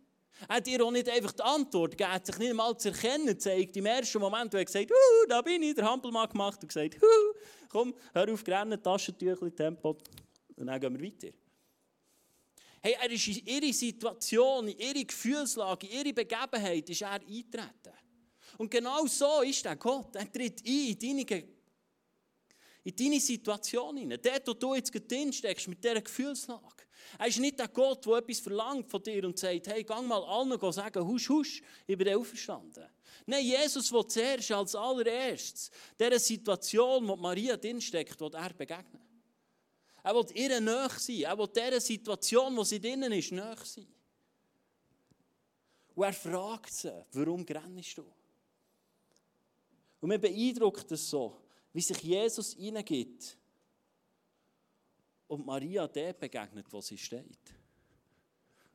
Er 0.50 0.57
hat 0.57 0.67
ihr 0.67 0.84
auch 0.84 0.91
nicht 0.91 1.07
einfach 1.07 1.31
die 1.31 1.43
Antwort 1.43 1.98
gegeben, 1.98 2.19
sich 2.24 2.38
nicht 2.38 2.50
einmal 2.50 2.77
zu 2.77 2.89
erkennen 2.89 3.39
zeigt. 3.39 3.77
Im 3.77 3.86
ersten 3.86 4.19
Moment, 4.19 4.53
wo 4.53 4.57
er 4.57 4.65
gesagt 4.65 4.89
hat, 4.89 5.29
da 5.29 5.41
bin 5.41 5.63
ich, 5.63 5.75
der 5.75 5.86
Hampelmann 5.86 6.27
gemacht 6.27 6.62
und 6.62 6.67
gesagt, 6.67 6.98
komm, 7.69 7.93
hör 8.13 8.34
auf, 8.34 8.45
rennen, 8.45 8.81
Taschentüchli, 8.81 9.51
Tempo, 9.51 9.98
und 10.57 10.67
dann 10.67 10.79
gehen 10.79 11.00
wir 11.00 11.05
weiter. 11.05 11.34
Hey, 12.86 12.96
er 13.01 13.10
ist 13.10 13.27
in 13.30 13.48
ihre 13.48 13.74
Situation, 13.74 14.68
in 14.68 14.77
ihre 14.77 15.04
Gefühlslage, 15.04 15.88
in 15.88 16.06
ihre 16.06 16.13
Begebenheit 16.13 16.88
ist 16.88 17.01
er 17.01 17.13
eingetreten. 17.13 17.94
Und 18.60 18.70
genau 18.70 19.08
so 19.08 19.42
ist 19.42 19.65
der 19.65 19.75
Gott. 19.75 20.15
Er 20.15 20.32
tritt 20.32 20.62
ein 20.63 20.96
in 20.96 21.00
deine, 21.00 21.44
in 22.84 22.96
deine 22.96 23.20
Situation 23.20 23.98
hinein. 23.98 24.20
Dort, 24.22 24.48
wo 24.48 24.54
du 24.54 24.75
jetzt 24.75 24.92
drin 25.10 25.34
steckst, 25.34 25.68
mit 25.68 25.84
dieser 25.84 26.00
Gefühlslage. 26.00 26.86
Er 27.18 27.25
ist 27.25 27.39
nicht 27.39 27.58
der 27.58 27.70
Gott, 27.70 28.06
der 28.06 28.18
etwas 28.18 28.39
verlangt 28.39 28.88
von 28.88 29.01
dir 29.01 29.25
und 29.25 29.39
sagt, 29.39 29.65
hey, 29.65 29.84
gang 29.84 30.08
mal 30.08 30.24
allen 30.24 30.72
sagen, 30.72 31.08
husch, 31.08 31.27
husch, 31.27 31.63
ich 31.88 31.98
bin 31.98 32.13
auferstanden. 32.13 32.86
Nein, 33.25 33.46
Jesus 33.46 33.92
will 33.92 34.06
zuerst 34.06 34.51
als 34.51 34.75
allererstes 34.75 35.72
dieser 36.00 36.20
Situation, 36.20 37.08
wo 37.08 37.15
Maria 37.15 37.58
drin 37.58 37.82
steckt, 37.82 38.22
er 38.22 38.54
begegnen. 38.54 39.04
Er 40.05 40.13
will 40.13 40.27
ihr 40.35 40.62
näher 40.62 40.89
sein. 41.00 41.21
Er 41.21 41.35
will 41.35 41.47
dieser 41.47 41.81
Situation, 41.81 42.55
wo 42.55 42.63
sie 42.63 42.79
drinnen 42.79 43.12
ist, 43.12 43.31
näher 43.31 43.57
sein. 43.63 43.88
Und 45.95 46.03
er 46.03 46.13
fragt 46.13 46.71
sie, 46.71 47.05
warum 47.12 47.43
grennst 47.43 47.97
du? 47.97 48.05
Und 50.00 50.09
mir 50.09 50.19
beeindruckt 50.19 50.91
es 50.91 51.09
so, 51.09 51.41
wie 51.74 51.81
sich 51.81 52.03
Jesus 52.03 52.53
hineingibt 52.53 53.35
und 55.27 55.43
Maria 55.43 55.88
dort 55.88 56.19
begegnet, 56.19 56.67
wo 56.69 56.81
sie 56.81 57.00
steht. 57.00 57.55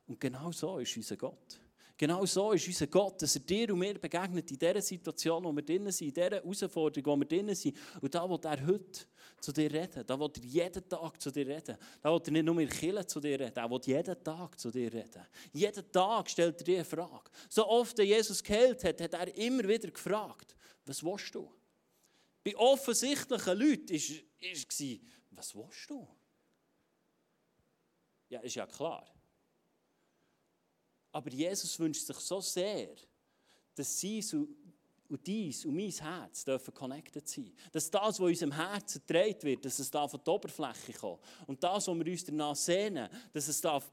Und 0.07 0.19
genau 0.19 0.51
so 0.51 0.79
ist 0.79 0.97
unser 0.97 1.15
Gott. 1.15 1.60
Genau 2.01 2.25
so 2.25 2.51
ist 2.51 2.65
unser 2.65 2.87
Gott, 2.87 3.21
dass 3.21 3.35
er 3.35 3.41
dir 3.41 3.71
und 3.71 3.77
mir 3.77 3.93
begegnet 3.93 4.49
in 4.49 4.57
dieser 4.57 4.81
Situation, 4.81 5.43
wo 5.43 5.51
wir 5.51 5.61
drinnen 5.61 5.91
sind, 5.91 6.07
in 6.07 6.13
dieser 6.15 6.37
Herausforderung, 6.37 7.13
wo 7.13 7.19
wir 7.19 7.27
drinnen 7.27 7.53
sind. 7.53 7.77
Und 8.01 8.15
da 8.15 8.27
will 8.27 8.39
er 8.41 8.65
heute 8.65 9.05
zu 9.39 9.51
dir 9.51 9.71
reden. 9.71 10.03
Da 10.07 10.19
will 10.19 10.31
er 10.35 10.43
jeden 10.43 10.89
Tag 10.89 11.21
zu 11.21 11.29
dir 11.29 11.45
reden. 11.45 11.77
Da 12.01 12.11
will 12.11 12.21
er 12.25 12.31
nicht 12.31 12.43
nur 12.43 12.59
in 12.59 12.69
Kirche 12.69 13.05
zu 13.05 13.19
dir 13.19 13.39
reden, 13.39 13.55
er 13.55 13.69
will 13.69 13.79
jeden 13.85 14.23
Tag 14.23 14.59
zu 14.59 14.71
dir 14.71 14.91
reden. 14.91 15.27
Jeden 15.53 15.91
Tag 15.91 16.27
stellt 16.27 16.59
er 16.61 16.63
dir 16.63 16.75
eine 16.77 16.85
Frage. 16.85 17.29
So 17.47 17.67
oft, 17.67 17.95
wie 17.99 18.01
Jesus 18.05 18.41
geheilt 18.41 18.83
hat, 18.83 18.99
hat 18.99 19.13
er 19.13 19.37
immer 19.37 19.67
wieder 19.67 19.91
gefragt, 19.91 20.55
was 20.87 21.03
willst 21.03 21.35
du? 21.35 21.53
Bei 22.43 22.57
offensichtlichen 22.57 23.59
Leuten 23.59 23.93
war, 23.93 25.37
was 25.37 25.55
willst 25.55 25.87
du? 25.87 26.07
Ja, 28.27 28.39
ist 28.39 28.55
ja 28.55 28.65
klar. 28.65 29.05
Aber 31.11 31.29
Jesus 31.29 31.77
wünscht 31.79 32.05
sich 32.05 32.17
so 32.17 32.39
sehr, 32.39 32.89
dass 33.75 33.99
sie 33.99 34.23
und 35.11 35.27
dies 35.27 35.65
und 35.65 35.75
mein 35.75 35.91
Herz 35.91 36.45
dürfen 36.45 36.73
connected 36.73 37.27
sein. 37.27 37.51
Dass 37.71 37.91
das, 37.91 38.01
was 38.01 38.19
in 38.19 38.25
unserem 38.25 38.51
Herzen 38.53 39.01
gedreht 39.05 39.43
wird, 39.43 39.65
dass 39.65 39.77
es 39.79 39.91
da 39.91 40.07
von 40.07 40.21
der 40.25 40.33
Oberfläche 40.33 40.93
kommt. 40.93 41.19
Und 41.47 41.61
das, 41.61 41.87
was 41.87 41.99
wir 41.99 42.11
uns 42.11 42.23
danach 42.23 42.55
sehnen, 42.55 43.09
dass 43.33 43.47
es 43.49 43.59
darf 43.59 43.91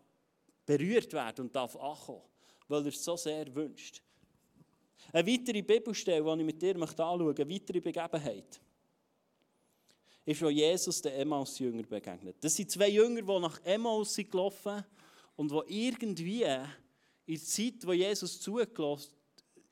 berührt 0.64 1.12
werden 1.12 1.46
und 1.46 1.56
darf 1.56 1.74
ankommen. 1.74 2.22
Weil 2.68 2.82
er 2.82 2.88
es 2.88 3.02
so 3.02 3.16
sehr 3.16 3.52
wünscht. 3.52 4.00
Eine 5.12 5.26
weitere 5.26 5.62
Bibelstelle, 5.62 6.22
die 6.22 6.40
ich 6.40 6.46
mit 6.46 6.62
dir 6.62 6.76
anschauen 6.76 7.24
möchte, 7.24 7.42
eine 7.42 7.54
weitere 7.54 7.80
Begebenheit, 7.80 8.60
ist, 10.24 10.42
wo 10.42 10.50
Jesus 10.50 11.00
den 11.00 11.14
Emmaus-Jünger 11.14 11.84
begegnet. 11.84 12.36
Das 12.40 12.54
sind 12.54 12.70
zwei 12.70 12.90
Jünger, 12.90 13.22
die 13.22 13.40
nach 13.40 13.60
Emmaus 13.64 14.14
sind 14.14 14.30
gelaufen 14.30 14.84
und 15.36 15.50
die 15.50 15.86
irgendwie 15.86 16.44
in 17.28 17.34
der 17.34 17.44
Zeit, 17.44 17.86
wo 17.86 17.92
Jesus 17.92 18.40
zugelassen 18.40 19.12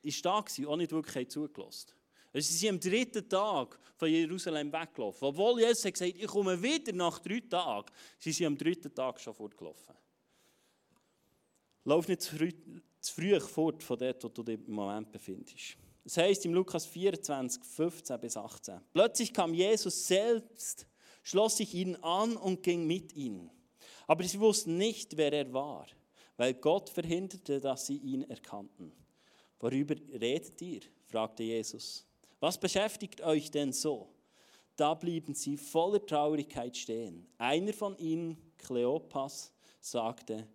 ist, 0.03 0.23
da 0.23 0.33
war, 0.33 0.69
auch 0.69 0.75
nicht 0.75 0.91
wirklich 0.91 1.29
zugelassen. 1.29 1.91
Also 2.31 2.51
sie 2.51 2.57
sind 2.57 2.69
am 2.69 2.79
dritten 2.79 3.27
Tag 3.27 3.79
von 3.95 4.09
Jerusalem 4.09 4.71
weggelaufen. 4.71 5.27
Obwohl 5.27 5.59
Jesus 5.59 5.81
gesagt 5.81 6.01
hat, 6.01 6.21
ich 6.21 6.27
komme 6.27 6.61
wieder 6.61 6.93
nach 6.93 7.17
drei 7.17 7.39
Tagen, 7.39 7.91
sie 8.19 8.31
sind 8.31 8.45
am 8.45 8.57
dritten 8.57 8.93
Tag 8.93 9.19
schon 9.19 9.33
fortgelaufen. 9.33 9.95
Lauf 11.85 12.07
nicht 12.07 12.21
zu 12.21 12.35
früh, 12.35 12.51
zu 12.99 13.13
früh 13.13 13.39
fort 13.39 13.81
von 13.81 13.97
dort, 13.97 14.23
wo 14.23 14.27
du 14.27 14.43
dich 14.43 14.59
im 14.67 14.73
Moment 14.73 15.11
befindest. 15.11 15.77
Es 16.05 16.15
heißt 16.15 16.45
im 16.45 16.53
Lukas 16.53 16.85
24, 16.85 17.63
15 17.63 18.19
bis 18.19 18.37
18. 18.37 18.81
Plötzlich 18.93 19.33
kam 19.33 19.55
Jesus 19.55 20.05
selbst, 20.05 20.85
schloss 21.23 21.57
sich 21.57 21.73
ihnen 21.73 21.95
an 22.03 22.37
und 22.37 22.61
ging 22.61 22.85
mit 22.85 23.15
ihnen. 23.15 23.49
Aber 24.05 24.23
sie 24.23 24.39
wussten 24.39 24.77
nicht, 24.77 25.17
wer 25.17 25.33
er 25.33 25.51
war 25.51 25.87
weil 26.37 26.53
Gott 26.53 26.89
verhinderte, 26.89 27.59
dass 27.59 27.87
sie 27.87 27.97
ihn 27.97 28.23
erkannten. 28.29 28.91
Worüber 29.59 29.95
redet 30.19 30.61
ihr? 30.61 30.81
fragte 31.05 31.43
Jesus. 31.43 32.05
Was 32.39 32.59
beschäftigt 32.59 33.21
euch 33.21 33.49
denn 33.49 33.73
so? 33.73 34.13
Da 34.75 34.93
blieben 34.93 35.33
sie 35.33 35.57
voller 35.57 36.05
Traurigkeit 36.05 36.77
stehen. 36.77 37.27
Einer 37.39 37.73
von 37.73 37.97
ihnen, 37.97 38.37
Kleopas, 38.57 39.51
sagte, 39.79 40.47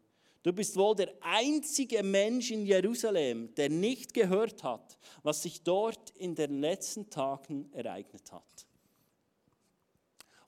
Du 0.44 0.52
bist 0.52 0.76
wohl 0.76 0.96
der 0.96 1.12
einzige 1.20 2.02
Mensch 2.02 2.50
in 2.50 2.66
Jerusalem, 2.66 3.54
der 3.54 3.68
nicht 3.68 4.12
gehört 4.12 4.64
hat, 4.64 4.98
was 5.22 5.42
sich 5.42 5.62
dort 5.62 6.10
in 6.16 6.34
den 6.34 6.60
letzten 6.60 7.08
Tagen 7.08 7.72
ereignet 7.72 8.32
hat. 8.32 8.66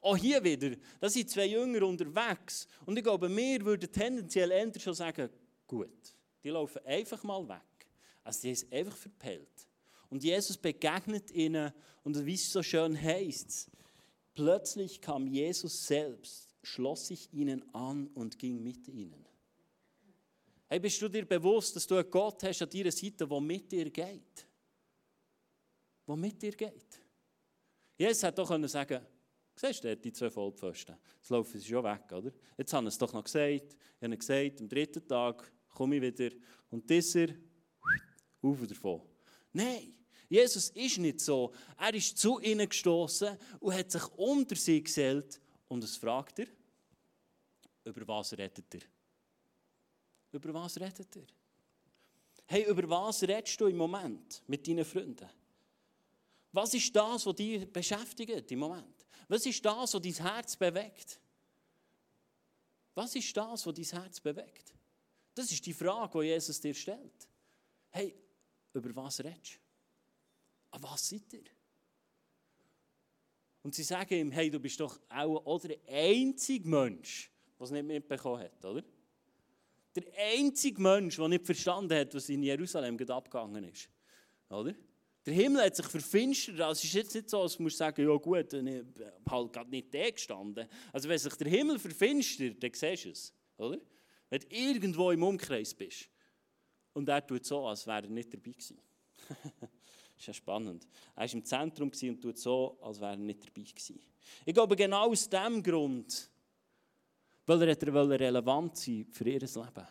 Auch 0.05 0.19
hier 0.19 0.45
wieder, 0.45 0.77
da 1.01 1.09
sind 1.09 1.31
zwei 1.31 1.47
Jünger 1.47 1.87
unterwegs. 1.87 2.69
Und 2.85 2.95
ich 2.99 3.03
glaube, 3.03 3.35
wir 3.35 3.65
würden 3.65 3.91
tendenziell 3.91 4.51
eher 4.51 4.79
schon 4.79 4.93
sagen, 4.93 5.31
gut, 5.67 6.15
die 6.43 6.51
laufen 6.51 6.85
einfach 6.85 7.23
mal 7.23 7.49
weg. 7.49 7.89
Also 8.23 8.43
die 8.43 8.51
ist 8.51 8.71
einfach 8.71 8.95
verpellt. 8.95 9.67
Und 10.11 10.23
Jesus 10.23 10.59
begegnet 10.59 11.31
ihnen 11.31 11.73
und 12.03 12.27
wie 12.27 12.35
es 12.35 12.53
so 12.53 12.63
schön 12.63 13.01
heißt, 13.01 13.71
plötzlich 14.35 15.01
kam 15.01 15.27
Jesus 15.27 15.87
selbst, 15.87 16.55
schloss 16.63 17.07
sich 17.07 17.33
ihnen 17.33 17.65
an 17.75 18.09
und 18.09 18.39
ging 18.39 18.63
mit 18.63 18.87
ihnen. 18.89 19.25
Hey, 20.69 20.81
bist 20.81 21.01
du 21.01 21.09
dir 21.09 21.25
bewusst, 21.25 21.77
dass 21.77 21.87
du 21.87 21.97
einen 21.97 22.11
Gott 22.11 22.43
hast 22.43 22.61
an 22.61 22.69
deiner 22.69 22.93
Seite, 22.93 23.27
der 23.27 23.41
mit 23.41 23.73
dir 23.73 23.89
geht? 23.89 24.47
Der 26.07 26.17
mit 26.17 26.43
dir 26.43 26.53
geht. 26.53 27.01
Jesus 27.97 28.23
hat 28.23 28.37
doch 28.37 28.49
können 28.49 28.69
sagen 28.69 29.01
Siehst 29.57 29.85
du, 29.85 29.97
die 29.97 30.13
zwei 30.13 30.31
Vollpfosten. 30.31 30.97
Jetzt 31.17 31.31
laufen 31.31 31.61
sie 31.61 31.69
schon 31.69 31.85
weg, 31.85 32.11
oder? 32.13 32.33
Jetzt 32.59 32.73
haben 32.73 32.87
sie 32.87 32.89
es 32.89 32.99
doch 32.99 33.13
noch 33.13 33.25
gesagt. 33.25 33.77
Ich 34.01 34.05
habe 34.05 34.17
gesagt, 34.17 34.61
am 34.61 34.69
dritten 34.69 35.07
Tag 35.07 35.53
komme 35.69 35.97
ich 35.97 36.03
wieder 36.03 36.35
und 36.71 36.89
dieser, 36.91 37.29
auf 38.43 38.67
davon. 38.67 39.03
Nein, 39.53 39.95
Jesus 40.29 40.71
ist 40.71 40.99
nicht 40.99 41.21
so. 41.21 41.53
Er 41.79 41.95
ist 41.95 42.19
zu 42.19 42.41
ihnen 42.41 42.69
gestoßen 42.69 43.39
und 43.61 43.75
hat 43.75 43.91
sich 43.91 44.07
unter 44.17 44.57
sie 44.57 44.83
gesellt 44.83 45.41
und 45.69 45.85
es 45.85 45.97
fragt 45.97 46.41
er, 46.41 46.47
über 47.85 48.09
was 48.09 48.37
redet 48.37 48.75
er? 48.75 48.81
Über 50.33 50.53
was 50.55 50.81
redet 50.81 51.17
er? 51.17 51.27
Hey, 52.47 52.65
über 52.69 52.89
was 52.89 53.23
redest 53.23 53.61
du 53.61 53.67
im 53.67 53.77
Moment 53.77 54.43
mit 54.47 54.67
deinen 54.67 54.85
Freunden? 54.85 55.29
Was 56.55 56.73
ist 56.73 56.95
das, 56.95 57.27
was 57.27 57.35
dich 57.35 57.71
beschäftigt 57.73 58.49
im 58.53 58.61
Moment? 58.61 59.05
Was 59.27 59.45
ist 59.45 59.65
das, 59.65 59.93
was 59.93 60.01
dein 60.01 60.13
Herz 60.13 60.55
bewegt? 60.57 61.19
Was 62.95 63.17
ist 63.17 63.37
das, 63.37 63.67
was 63.67 63.75
dein 63.75 64.01
Herz 64.03 64.21
bewegt? 64.21 64.73
Das 65.35 65.51
ist 65.51 65.67
die 65.67 65.73
Frage, 65.73 66.21
die 66.21 66.27
Jesus 66.27 66.61
dir 66.61 66.73
stellt. 66.73 67.29
Hey, 67.91 68.15
über 68.73 68.95
was 68.95 69.19
redest 69.25 69.55
du? 69.55 70.77
An 70.77 70.83
was 70.85 71.09
seid 71.09 71.33
ihr? 71.33 71.43
Und 73.65 73.75
sie 73.75 73.83
sagen 73.83 74.15
ihm, 74.15 74.31
hey, 74.31 74.49
du 74.49 74.61
bist 74.61 74.79
doch 74.79 75.01
auch 75.09 75.61
der 75.61 75.79
einzige 75.89 76.69
Mensch, 76.69 77.33
der 77.59 77.65
es 77.65 77.71
nicht 77.73 77.85
mitbekommen 77.85 78.45
hat, 78.45 78.65
oder? 78.65 78.85
Der 79.97 80.05
einzige 80.37 80.81
Mensch, 80.81 81.17
der 81.17 81.29
nicht 81.29 81.47
verstanden 81.47 81.99
hat, 81.99 82.15
was 82.15 82.29
in 82.29 82.45
Jerusalem 82.45 82.97
abgegangen 83.09 83.65
ist. 83.65 83.89
Oder? 84.51 84.73
Der 85.27 85.33
Himmel 85.33 85.63
hat 85.63 85.77
sich 85.77 85.87
verfinstert. 85.87 86.61
Also 86.61 86.81
es 86.81 86.85
ist 86.85 86.95
jetzt 86.95 87.15
nicht 87.15 87.31
so, 87.31 87.43
dass 87.43 87.57
du 87.57 87.69
sagen 87.71 88.07
ja 88.07 88.17
gut, 88.17 88.53
ich 88.53 88.63
habe 88.63 88.85
halt 89.31 89.53
gerade 89.53 89.71
nicht 89.71 89.95
da 89.95 90.11
gestanden. 90.11 90.69
Also 90.93 91.09
wenn 91.09 91.19
sich 91.19 91.35
der 91.35 91.49
Himmel 91.49 91.79
verfinstert, 91.79 92.63
dann 92.63 92.71
siehst 92.75 93.05
du 93.05 93.11
es. 93.11 93.33
Oder? 93.57 93.79
Wenn 94.29 94.41
du 94.41 94.47
irgendwo 94.51 95.11
im 95.11 95.23
Umkreis 95.23 95.73
bist. 95.73 96.09
Und 96.93 97.09
er 97.09 97.27
tut 97.27 97.45
so, 97.45 97.67
als 97.67 97.87
wäre 97.87 98.03
er 98.03 98.09
nicht 98.09 98.33
dabei 98.33 98.51
gewesen. 98.51 98.79
das 99.29 99.71
ist 100.19 100.27
ja 100.27 100.35
spannend. 100.35 100.87
Er 101.17 101.23
war 101.23 101.35
im 101.35 101.45
Zentrum 101.45 101.91
und 101.91 102.21
tut 102.21 102.39
so, 102.39 102.79
als 102.83 103.01
wäre 103.01 103.13
er 103.13 103.17
nicht 103.17 103.41
dabei 103.43 103.63
gewesen. 103.63 104.01
Ich 104.45 104.55
glaube, 104.55 104.77
genau 104.77 105.11
aus 105.11 105.29
diesem 105.29 105.63
Grund, 105.63 106.31
weil 107.47 107.63
er 107.63 108.21
relevant 108.21 108.77
sein 108.77 109.07
für 109.11 109.29
ihr 109.29 109.41
Leben. 109.41 109.87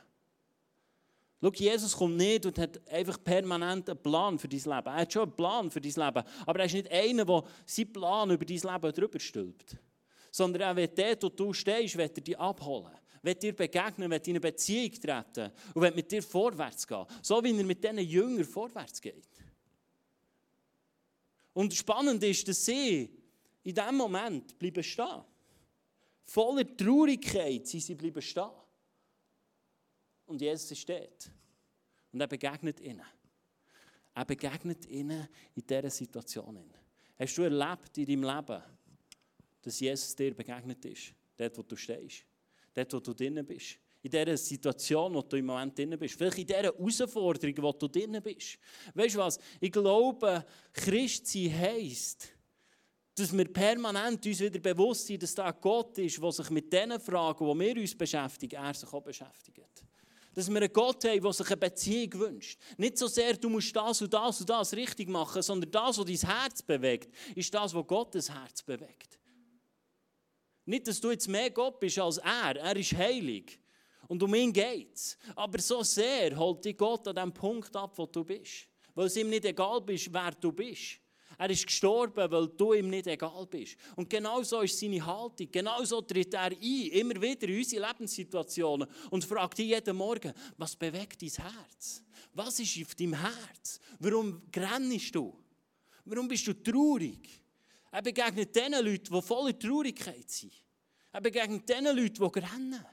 Schau, 1.43 1.51
Jesus 1.51 1.97
kommt 1.97 2.15
nicht 2.15 2.45
und 2.45 2.57
hat 2.57 2.87
einfach 2.89 3.21
permanent 3.21 3.89
einen 3.89 4.01
Plan 4.01 4.39
für 4.39 4.47
dein 4.47 4.59
Leben. 4.59 4.87
Er 4.87 4.95
hat 4.95 5.11
schon 5.11 5.23
einen 5.23 5.35
Plan 5.35 5.69
für 5.69 5.81
dein 5.81 5.91
Leben, 5.91 6.27
aber 6.45 6.59
er 6.59 6.65
ist 6.65 6.73
nicht 6.73 6.89
einer, 6.89 7.25
der 7.25 7.43
seinen 7.65 7.91
Plan 7.91 8.31
über 8.31 8.45
dein 8.45 8.57
Leben 8.57 8.93
drüber 8.93 9.19
stülpt. 9.19 9.75
Sondern 10.31 10.61
er 10.61 10.75
wird 10.77 10.97
dort, 10.97 11.23
wo 11.23 11.27
du 11.27 11.51
stehst, 11.51 11.97
wird 11.97 12.17
er 12.17 12.23
dich 12.23 12.39
abholen. 12.39 12.95
will 13.23 13.35
dir 13.35 13.53
begegnen, 13.53 14.09
will 14.09 14.21
in 14.25 14.31
eine 14.31 14.39
Beziehung 14.39 14.91
treten 14.93 15.51
und 15.73 15.81
will 15.81 15.91
mit 15.91 16.09
dir 16.09 16.23
vorwärts 16.23 16.87
gehen. 16.87 17.05
So 17.21 17.43
wie 17.43 17.57
er 17.57 17.65
mit 17.65 17.83
diesen 17.83 17.99
Jüngern 17.99 18.45
vorwärts 18.45 19.01
geht. 19.01 19.27
Und 21.51 21.73
spannend 21.73 22.23
ist, 22.23 22.47
dass 22.47 22.63
sie 22.63 23.09
in 23.63 23.75
diesem 23.75 23.95
Moment 23.97 24.57
bleiben 24.57 24.81
stehen. 24.81 25.23
Voller 26.23 26.77
Traurigkeit 26.77 27.67
sind 27.67 27.81
sie 27.81 27.95
bleiben 27.95 28.21
stehen. 28.21 28.62
Und 30.33 30.41
Jesus 30.41 30.75
steht. 30.79 31.29
Und 32.11 32.19
er 32.19 32.25
begegnet 32.25 32.79
ihnen. 32.79 33.05
Er 34.15 34.25
begegnet 34.25 34.83
ihnen 34.87 35.27
in 35.53 35.63
dieser 35.63 35.91
Situation. 35.91 36.73
Hast 37.19 37.37
du 37.37 37.43
erlebt 37.43 37.95
in 37.99 38.05
deinem 38.07 38.23
Leben, 38.23 38.63
dass 39.61 39.79
Jesus 39.79 40.15
dir 40.15 40.33
begegnet 40.33 40.83
ist? 40.85 41.13
Dort, 41.37 41.55
wo 41.55 41.61
du 41.61 41.75
stehst. 41.75 42.25
Dort, 42.73 42.91
wo 42.93 42.99
du 42.99 43.13
drinnen 43.13 43.45
bist. 43.45 43.77
In 44.01 44.09
dieser 44.09 44.35
Situation, 44.35 45.13
wo 45.13 45.21
du 45.21 45.37
im 45.37 45.45
Moment 45.45 45.77
drinnen 45.77 45.99
bist. 45.99 46.15
Vielleicht 46.15 46.39
in 46.39 46.47
dieser 46.47 46.63
Herausforderung, 46.63 47.55
wo 47.59 47.71
du 47.73 47.87
drinnen 47.87 48.23
bist. 48.23 48.57
Weißt 48.95 49.13
du 49.13 49.19
was? 49.19 49.37
Ich 49.59 49.71
glaube, 49.71 50.43
Christsein 50.73 51.55
heisst, 51.59 52.29
dass 53.13 53.37
wir 53.37 53.53
permanent 53.53 54.25
uns 54.25 54.39
wieder 54.39 54.59
bewusst 54.59 55.05
sind, 55.05 55.21
dass 55.21 55.35
da 55.35 55.51
Gott 55.51 55.95
ist, 55.99 56.19
der 56.19 56.31
sich 56.31 56.49
mit 56.49 56.73
den 56.73 56.99
Fragen, 56.99 57.47
die 57.47 57.59
wir 57.59 57.81
uns 57.81 57.95
beschäftigen, 57.95 58.55
er 58.55 58.73
sich 58.73 58.91
auch 58.91 59.03
beschäftigt. 59.03 59.85
Dass 60.33 60.49
wir 60.49 60.57
einen 60.57 60.73
Gott 60.73 61.03
haben, 61.05 61.21
der 61.21 61.33
sich 61.33 61.47
eine 61.47 61.57
Beziehung 61.57 62.13
wünscht. 62.19 62.59
Nicht 62.77 62.97
so 62.97 63.07
sehr, 63.07 63.35
du 63.35 63.49
musst 63.49 63.75
das 63.75 64.01
und 64.01 64.13
das 64.13 64.39
und 64.39 64.49
das 64.49 64.73
richtig 64.73 65.09
machen, 65.09 65.41
sondern 65.41 65.69
das, 65.69 65.97
was 65.97 66.05
dein 66.05 66.29
Herz 66.29 66.61
bewegt, 66.61 67.13
ist 67.35 67.53
das, 67.53 67.73
was 67.73 67.87
Gottes 67.87 68.29
Herz 68.29 68.63
bewegt. 68.63 69.19
Nicht, 70.65 70.87
dass 70.87 70.99
du 70.99 71.11
jetzt 71.11 71.27
mehr 71.27 71.51
Gott 71.51 71.79
bist 71.79 71.99
als 71.99 72.17
er. 72.17 72.55
Er 72.55 72.75
ist 72.75 72.93
heilig. 72.93 73.59
Und 74.07 74.21
um 74.23 74.33
ihn 74.33 74.53
geht 74.53 74.95
es. 74.95 75.17
Aber 75.35 75.59
so 75.59 75.83
sehr 75.83 76.37
holt 76.37 76.63
dich 76.63 76.77
Gott 76.77 77.07
an 77.07 77.15
dem 77.15 77.33
Punkt 77.33 77.75
ab, 77.75 77.93
wo 77.97 78.05
du 78.05 78.23
bist. 78.23 78.67
Weil 78.95 79.07
es 79.07 79.15
ihm 79.17 79.29
nicht 79.29 79.45
egal 79.45 79.83
ist, 79.89 80.13
wer 80.13 80.31
du 80.31 80.51
bist. 80.51 80.99
Er 81.37 81.49
ist 81.49 81.65
gestorben, 81.65 82.31
weil 82.31 82.47
du 82.49 82.73
ihm 82.73 82.89
nicht 82.89 83.07
egal 83.07 83.45
bist. 83.47 83.75
Und 83.95 84.09
genau 84.09 84.43
so 84.43 84.61
ist 84.61 84.79
seine 84.79 85.03
Haltung. 85.05 85.47
Genau 85.51 85.83
so 85.83 86.01
tritt 86.01 86.33
er 86.33 86.43
ein, 86.43 86.51
immer 86.51 87.21
wieder 87.21 87.47
in 87.47 87.57
unsere 87.57 87.87
Lebenssituationen 87.87 88.87
und 89.09 89.25
fragt 89.25 89.57
dich 89.57 89.67
jeden 89.67 89.95
Morgen, 89.95 90.33
was 90.57 90.75
bewegt 90.75 91.21
dein 91.21 91.29
Herz? 91.29 92.03
Was 92.33 92.59
ist 92.59 92.79
auf 92.85 92.95
deinem 92.95 93.15
Herz? 93.15 93.79
Warum 93.99 94.43
grennst 94.51 95.15
du? 95.15 95.35
Warum 96.05 96.27
bist 96.27 96.45
du 96.47 96.53
traurig? 96.53 97.41
Er 97.91 98.01
begegnet 98.01 98.55
den 98.55 98.73
Leuten, 98.73 99.13
die 99.13 99.21
voller 99.21 99.57
Traurigkeit 99.57 100.29
sind. 100.29 100.53
Er 101.11 101.21
begegnet 101.21 101.67
den 101.69 101.85
Leuten, 101.85 102.31
die 102.31 102.39
rennen. 102.39 102.85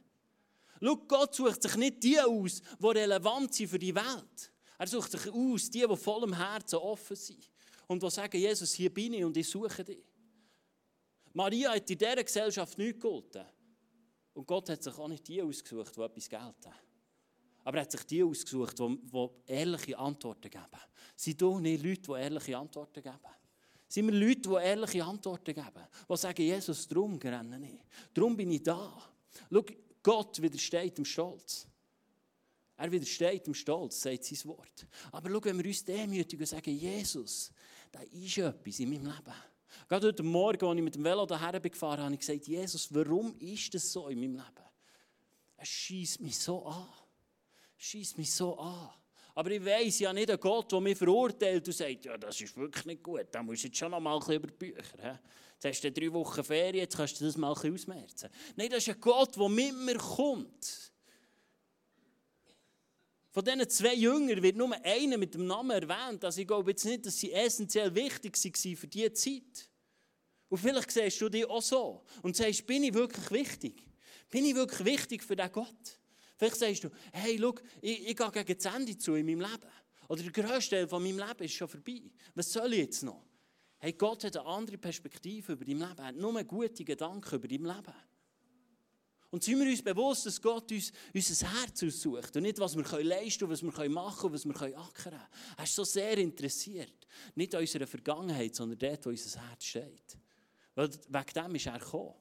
Schau, 0.82 0.96
Gott 0.96 1.34
sucht 1.34 1.62
sich 1.62 1.76
nicht 1.76 2.02
die 2.02 2.20
aus, 2.20 2.62
die 2.78 2.86
relevant 2.86 3.54
sind 3.54 3.68
für 3.68 3.78
die 3.78 3.94
Welt. 3.94 4.52
Er 4.78 4.86
sucht 4.86 5.12
sich 5.12 5.30
aus, 5.30 5.70
die, 5.70 5.86
die 5.86 5.96
vollem 5.96 6.34
Herzen 6.34 6.76
offen 6.76 7.16
sind 7.16 7.49
und 7.90 8.00
die 8.00 8.08
sagen, 8.08 8.38
Jesus, 8.38 8.72
hier 8.74 8.94
bin 8.94 9.14
ich 9.14 9.24
und 9.24 9.36
ich 9.36 9.50
suche 9.50 9.82
dich. 9.82 9.98
Maria 11.32 11.72
hat 11.72 11.90
in 11.90 11.98
dieser 11.98 12.22
Gesellschaft 12.22 12.78
nichts 12.78 13.00
gegolten. 13.00 13.44
Und 14.32 14.46
Gott 14.46 14.68
hat 14.68 14.80
sich 14.80 14.96
auch 14.96 15.08
nicht 15.08 15.26
die 15.26 15.42
ausgesucht, 15.42 15.96
die 15.96 16.00
etwas 16.00 16.28
Geld 16.28 16.40
haben. 16.40 16.78
Aber 17.64 17.78
er 17.78 17.82
hat 17.82 17.90
sich 17.90 18.04
die 18.04 18.22
ausgesucht, 18.22 18.78
die, 18.78 18.96
die 18.96 19.28
ehrliche 19.44 19.98
Antworten 19.98 20.48
geben. 20.48 20.80
Sind 21.16 21.40
du 21.40 21.58
nicht 21.58 21.82
Leute, 21.82 22.02
die 22.02 22.12
ehrliche 22.12 22.56
Antworten 22.56 23.02
geben? 23.02 23.18
Sind 23.88 24.06
wir 24.06 24.14
Leute, 24.14 24.48
die 24.48 24.54
ehrliche 24.54 25.04
Antworten 25.04 25.52
geben? 25.52 25.86
Die 26.08 26.16
sagen, 26.16 26.42
Jesus, 26.42 26.86
darum 26.86 27.18
renne 27.18 27.60
ich. 27.60 27.80
Darum 28.14 28.36
bin 28.36 28.52
ich 28.52 28.62
da. 28.62 29.02
Schau, 29.50 29.64
Gott 30.00 30.40
widersteht 30.40 30.96
dem 30.96 31.04
Stolz. 31.04 31.66
Er 32.80 32.90
widersteht 32.90 33.46
dem 33.46 33.52
Stolz, 33.52 34.00
sagt 34.00 34.24
sein 34.24 34.48
Wort. 34.48 34.86
Aber 35.12 35.28
schau, 35.28 35.44
wenn 35.44 35.58
wir 35.58 35.66
uns 35.66 35.84
demütigen 35.84 36.40
und 36.40 36.46
sagen, 36.46 36.70
Jesus, 36.70 37.52
da 37.90 38.00
ist 38.00 38.38
etwas 38.38 38.78
in 38.80 38.90
meinem 38.90 39.06
Leben. 39.06 39.34
Gerade 39.88 40.06
heute 40.08 40.22
Morgen, 40.22 40.64
als 40.64 40.76
ich 40.76 40.82
mit 40.82 40.94
dem 40.94 41.04
Velo 41.04 41.26
daher 41.26 41.60
gefahren 41.60 41.96
bin, 41.96 42.04
habe 42.04 42.14
ich 42.14 42.20
gesagt, 42.20 42.46
Jesus, 42.46 42.94
warum 42.94 43.36
ist 43.38 43.74
das 43.74 43.92
so 43.92 44.08
in 44.08 44.20
meinem 44.20 44.34
Leben? 44.34 44.68
Es 45.56 45.68
schießt 45.68 46.20
mich 46.20 46.38
so 46.38 46.64
an. 46.66 46.88
Es 47.78 47.84
schießt 47.84 48.18
mich 48.18 48.32
so 48.32 48.58
an. 48.58 48.90
Aber 49.34 49.50
ich 49.50 49.64
weiß 49.64 50.00
ja 50.00 50.12
nicht 50.12 50.30
einen 50.30 50.40
Gott, 50.40 50.70
der 50.72 50.80
mich 50.80 50.98
verurteilt 50.98 51.66
und 51.66 51.72
sagt, 51.72 52.04
ja, 52.04 52.18
das 52.18 52.40
ist 52.40 52.56
wirklich 52.56 52.84
nicht 52.84 53.02
gut, 53.02 53.26
da 53.30 53.42
musst 53.42 53.62
du 53.62 53.68
jetzt 53.68 53.78
schon 53.78 53.90
noch 53.90 54.00
mal 54.00 54.18
ein 54.20 54.32
über 54.32 54.48
die 54.48 54.54
Bücher. 54.54 55.20
Jetzt 55.54 55.64
hast 55.64 55.84
du 55.84 55.92
drei 55.92 56.12
Wochen 56.12 56.42
Ferien, 56.42 56.76
jetzt 56.76 56.96
kannst 56.96 57.20
du 57.20 57.24
das 57.24 57.36
mal 57.36 57.54
ein 57.54 57.74
ausmerzen. 57.74 58.28
Nein, 58.56 58.70
das 58.70 58.78
ist 58.78 58.94
ein 58.94 59.00
Gott, 59.00 59.36
der 59.36 59.48
mit 59.48 59.74
mir 59.74 59.98
kommt. 59.98 60.92
Von 63.32 63.44
diesen 63.44 63.68
zwei 63.68 63.94
Jüngern 63.94 64.42
wird 64.42 64.56
nur 64.56 64.72
einer 64.84 65.16
mit 65.16 65.34
dem 65.34 65.46
Namen 65.46 65.70
erwähnt. 65.70 66.24
Also 66.24 66.40
ich 66.40 66.46
glaube 66.46 66.72
jetzt 66.72 66.84
nicht, 66.84 67.06
dass 67.06 67.18
sie 67.18 67.32
essentiell 67.32 67.94
wichtig 67.94 68.36
waren 68.36 68.76
für 68.76 68.86
diese 68.88 69.12
Zeit. 69.12 69.70
Und 70.48 70.58
vielleicht 70.58 70.90
siehst 70.90 71.20
du 71.20 71.28
dich 71.28 71.48
auch 71.48 71.62
so 71.62 72.02
und 72.22 72.34
sagst, 72.36 72.66
bin 72.66 72.82
ich 72.82 72.92
wirklich 72.92 73.30
wichtig? 73.30 73.86
Bin 74.30 74.44
ich 74.44 74.54
wirklich 74.56 74.84
wichtig 74.84 75.22
für 75.22 75.36
diesen 75.36 75.52
Gott? 75.52 75.98
Vielleicht 76.36 76.56
sagst 76.56 76.84
du, 76.84 76.90
hey, 77.12 77.38
schau, 77.38 77.54
ich, 77.80 78.08
ich 78.08 78.16
gehe 78.16 78.30
gegen 78.32 78.58
das 78.58 78.74
Ende 78.74 78.98
zu 78.98 79.14
in 79.14 79.26
meinem 79.26 79.40
Leben. 79.40 79.70
Oder 80.08 80.22
der 80.24 80.32
grösste 80.32 80.76
Teil 80.76 80.88
von 80.88 81.02
meinem 81.02 81.18
Leben 81.18 81.44
ist 81.44 81.52
schon 81.52 81.68
vorbei. 81.68 82.02
Was 82.34 82.52
soll 82.52 82.72
ich 82.72 82.80
jetzt 82.80 83.04
noch? 83.04 83.24
Hey, 83.78 83.92
Gott 83.92 84.24
hat 84.24 84.36
eine 84.36 84.46
andere 84.46 84.76
Perspektive 84.76 85.52
über 85.52 85.64
dein 85.64 85.78
Leben. 85.78 85.98
Er 85.98 86.06
hat 86.06 86.16
nur 86.16 86.42
gute 86.44 86.84
Gedanken 86.84 87.34
über 87.34 87.46
dein 87.46 87.64
Leben. 87.64 87.94
Und 89.30 89.44
sind 89.44 89.60
wir 89.60 89.70
uns 89.70 89.82
bewusst, 89.82 90.26
dass 90.26 90.42
Gott 90.42 90.72
uns 90.72 90.92
unser 91.14 91.60
Herz 91.60 91.82
aussucht 91.84 92.36
und 92.36 92.42
nicht, 92.42 92.58
was 92.58 92.76
wir 92.76 92.84
leisten 93.04 93.38
können, 93.40 93.52
was 93.52 93.62
wir 93.62 93.88
machen 93.88 94.20
können, 94.20 94.34
was 94.34 94.44
wir 94.44 94.78
ackern 94.78 94.92
können. 94.92 95.22
Er 95.56 95.64
ist 95.64 95.74
so 95.74 95.84
sehr 95.84 96.18
interessiert. 96.18 97.06
Nicht 97.36 97.54
an 97.54 97.60
unserer 97.60 97.86
Vergangenheit, 97.86 98.56
sondern 98.56 98.78
dort, 98.78 99.06
wo 99.06 99.10
unser 99.10 99.48
Herz 99.48 99.64
steht. 99.64 100.18
Weil 100.74 100.90
wegen 100.90 101.32
dem 101.34 101.54
ist 101.54 101.66
er 101.66 101.78
gekommen. 101.78 102.14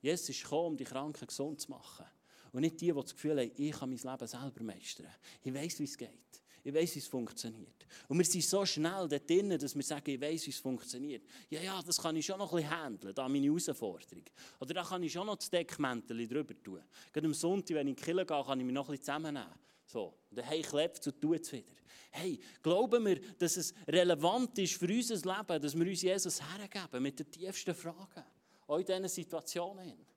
Jesus 0.00 0.30
ist 0.30 0.42
gekommen, 0.42 0.66
um 0.68 0.76
die 0.76 0.84
Kranken 0.84 1.26
gesund 1.26 1.60
zu 1.60 1.70
machen. 1.70 2.06
Und 2.52 2.62
nicht 2.62 2.80
die, 2.80 2.92
die 2.92 2.92
das 2.92 3.14
Gefühl 3.14 3.38
haben, 3.38 3.52
ich 3.54 3.72
kann 3.72 3.88
mein 3.88 3.98
Leben 3.98 4.26
selber 4.26 4.62
meistern. 4.62 5.08
Ich 5.42 5.52
weiß, 5.52 5.78
wie 5.78 5.84
es 5.84 5.96
geht. 5.96 6.42
Ich 6.64 6.72
weiß, 6.72 6.94
wie 6.94 6.98
es 7.00 7.08
funktioniert. 7.08 7.86
Und 8.08 8.18
wir 8.18 8.24
sind 8.24 8.44
so 8.44 8.64
schnell 8.64 9.08
dort 9.08 9.28
drin, 9.28 9.50
dass 9.58 9.74
wir 9.74 9.82
sagen, 9.82 10.10
ich 10.10 10.20
weiß, 10.20 10.46
wie 10.46 10.50
es 10.50 10.58
funktioniert. 10.58 11.22
Ja, 11.50 11.60
ja, 11.60 11.82
das 11.82 12.00
kann 12.00 12.14
ich 12.14 12.24
schon 12.24 12.38
noch 12.38 12.52
ein 12.52 12.56
bisschen 12.56 12.70
handeln, 12.70 13.14
da 13.14 13.28
meine 13.28 13.46
Herausforderung. 13.46 14.24
Oder 14.60 14.74
da 14.74 14.84
kann 14.84 15.02
ich 15.02 15.12
schon 15.12 15.26
noch 15.26 15.36
das 15.36 15.50
Deckmäntel 15.50 16.28
drüber 16.28 16.54
tun. 16.62 16.82
Gerade 17.12 17.26
am 17.26 17.34
Sonntag, 17.34 17.74
wenn 17.76 17.88
ich 17.88 17.92
in 17.92 17.96
die 17.96 18.02
Kirche 18.02 18.26
gehe, 18.26 18.44
kann 18.44 18.60
ich 18.60 18.66
mich 18.66 18.74
noch 18.74 18.88
ein 18.88 18.92
bisschen 18.92 19.04
zusammennehmen. 19.04 19.54
So, 19.86 20.14
dann 20.30 20.44
hey, 20.44 20.62
klebt 20.62 21.00
es 21.00 21.06
und 21.06 21.20
tut 21.20 21.40
es 21.40 21.52
wieder. 21.52 21.66
Hey, 22.12 22.38
glauben 22.62 23.06
wir, 23.06 23.20
dass 23.38 23.56
es 23.56 23.74
relevant 23.88 24.56
ist 24.58 24.74
für 24.74 24.86
unser 24.86 25.14
Leben, 25.14 25.62
dass 25.62 25.76
wir 25.76 25.86
uns 25.86 26.02
Jesus 26.02 26.40
hergeben 26.40 27.02
mit 27.02 27.18
den 27.18 27.30
tiefsten 27.30 27.74
Fragen. 27.74 28.24
Auch 28.66 28.78
in 28.78 28.86
diesen 28.86 29.08
Situationen. 29.08 30.11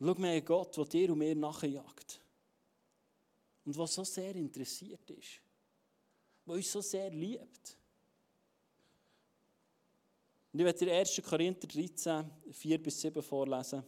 Schau 0.00 0.14
mal, 0.14 0.40
Gott, 0.42 0.76
der 0.76 0.84
dir 0.84 1.12
und 1.12 1.18
mir 1.18 1.34
nachjagt. 1.34 2.20
Und 3.64 3.76
was 3.76 3.94
so 3.94 4.04
sehr 4.04 4.34
interessiert 4.36 5.10
ist. 5.10 5.40
Der 6.46 6.54
uns 6.54 6.70
so 6.70 6.80
sehr 6.80 7.10
liebt. 7.10 7.76
Und 10.52 10.60
ich 10.60 10.64
werde 10.64 10.78
dir 10.78 10.94
1. 10.94 11.20
Korinther 11.22 11.66
13, 11.66 12.30
4 12.52 12.82
bis 12.82 13.00
7 13.00 13.22
vorlesen. 13.22 13.82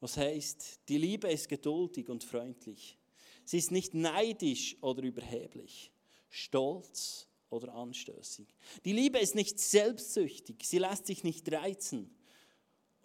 Was 0.00 0.16
heißt, 0.16 0.80
die 0.88 0.98
Liebe 0.98 1.30
ist 1.30 1.48
geduldig 1.48 2.08
und 2.08 2.22
freundlich. 2.22 2.98
Sie 3.44 3.58
ist 3.58 3.70
nicht 3.70 3.94
neidisch 3.94 4.76
oder 4.82 5.02
überheblich, 5.02 5.90
stolz 6.28 7.28
oder 7.48 7.72
anstößig. 7.74 8.46
Die 8.84 8.92
Liebe 8.92 9.20
ist 9.20 9.36
nicht 9.36 9.58
selbstsüchtig, 9.58 10.56
sie 10.64 10.78
lässt 10.78 11.06
sich 11.06 11.24
nicht 11.24 11.50
reizen 11.50 12.14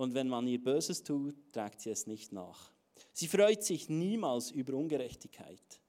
und 0.01 0.15
wenn 0.15 0.27
man 0.27 0.47
ihr 0.47 0.59
Böses 0.59 1.03
tut, 1.03 1.35
trägt 1.53 1.81
sie 1.81 1.91
es 1.91 2.07
nicht 2.07 2.31
nach. 2.31 2.73
Sie 3.13 3.27
freut 3.27 3.63
sich 3.63 3.87
niemals 3.87 4.49
über 4.49 4.73
Ungerechtigkeit, 4.73 5.79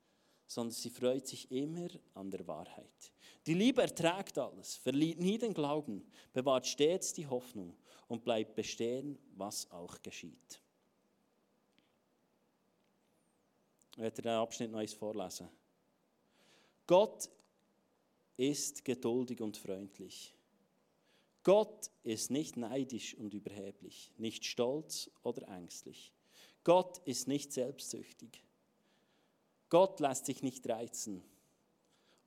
sondern 0.46 0.75
sie 0.75 0.90
freut 0.90 1.27
sich 1.27 1.51
immer 1.51 1.88
an 2.12 2.31
der 2.31 2.46
Wahrheit. 2.46 3.12
Die 3.46 3.55
Liebe 3.55 3.81
erträgt 3.81 4.37
alles, 4.37 4.77
verliert 4.77 5.18
nie 5.18 5.38
den 5.38 5.55
Glauben, 5.55 6.05
bewahrt 6.35 6.66
stets 6.66 7.14
die 7.14 7.27
Hoffnung 7.27 7.75
und 8.07 8.22
bleibt 8.22 8.55
bestehen, 8.55 9.18
was 9.35 9.70
auch 9.70 10.03
geschieht. 10.03 10.61
Ich 13.92 13.98
werde 13.98 14.20
den 14.20 14.33
Abschnitt 14.33 14.70
noch 14.70 14.79
einmal 14.79 14.94
vorlesen. 14.94 15.48
Gott 16.87 17.31
ist 18.37 18.85
geduldig 18.85 19.40
und 19.40 19.57
freundlich. 19.57 20.35
Gott 21.45 21.91
ist 22.05 22.31
nicht 22.31 22.57
neidisch 22.57 23.15
und 23.15 23.35
überheblich, 23.35 24.13
nicht 24.17 24.45
stolz 24.45 25.11
oder 25.23 25.49
ängstlich. 25.49 26.13
Gott 26.65 26.99
ist 27.05 27.27
nicht 27.27 27.53
selbstsüchtig. 27.53 28.45
Gott 29.69 29.99
lässt 30.01 30.27
sich 30.27 30.43
nicht 30.43 30.69
reizen. 30.69 31.23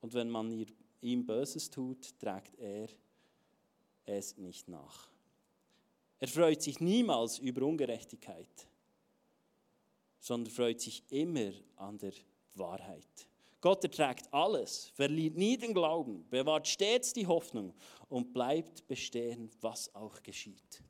Und 0.00 0.12
wenn 0.14 0.28
man 0.28 0.66
ihm 1.00 1.24
Böses 1.24 1.70
tut, 1.70 2.18
trägt 2.18 2.58
er 2.58 2.88
es 4.04 4.36
nicht 4.36 4.68
nach. 4.68 5.08
Er 6.18 6.28
freut 6.28 6.62
sich 6.62 6.80
niemals 6.80 7.38
über 7.38 7.64
Ungerechtigkeit, 7.66 8.66
sondern 10.18 10.52
freut 10.52 10.80
sich 10.80 11.02
immer 11.10 11.52
an 11.76 11.98
der 11.98 12.12
Wahrheit. 12.54 13.28
Gott 13.60 13.82
erträgt 13.84 14.32
alles, 14.32 14.88
verliert 14.94 15.36
nie 15.36 15.56
den 15.56 15.74
Glauben, 15.74 16.28
bewahrt 16.28 16.68
stets 16.68 17.12
die 17.12 17.26
Hoffnung 17.26 17.74
und 18.08 18.32
bleibt 18.32 18.86
bestehen, 18.86 19.50
was 19.60 19.92
auch 19.94 20.22
geschieht. 20.22 20.82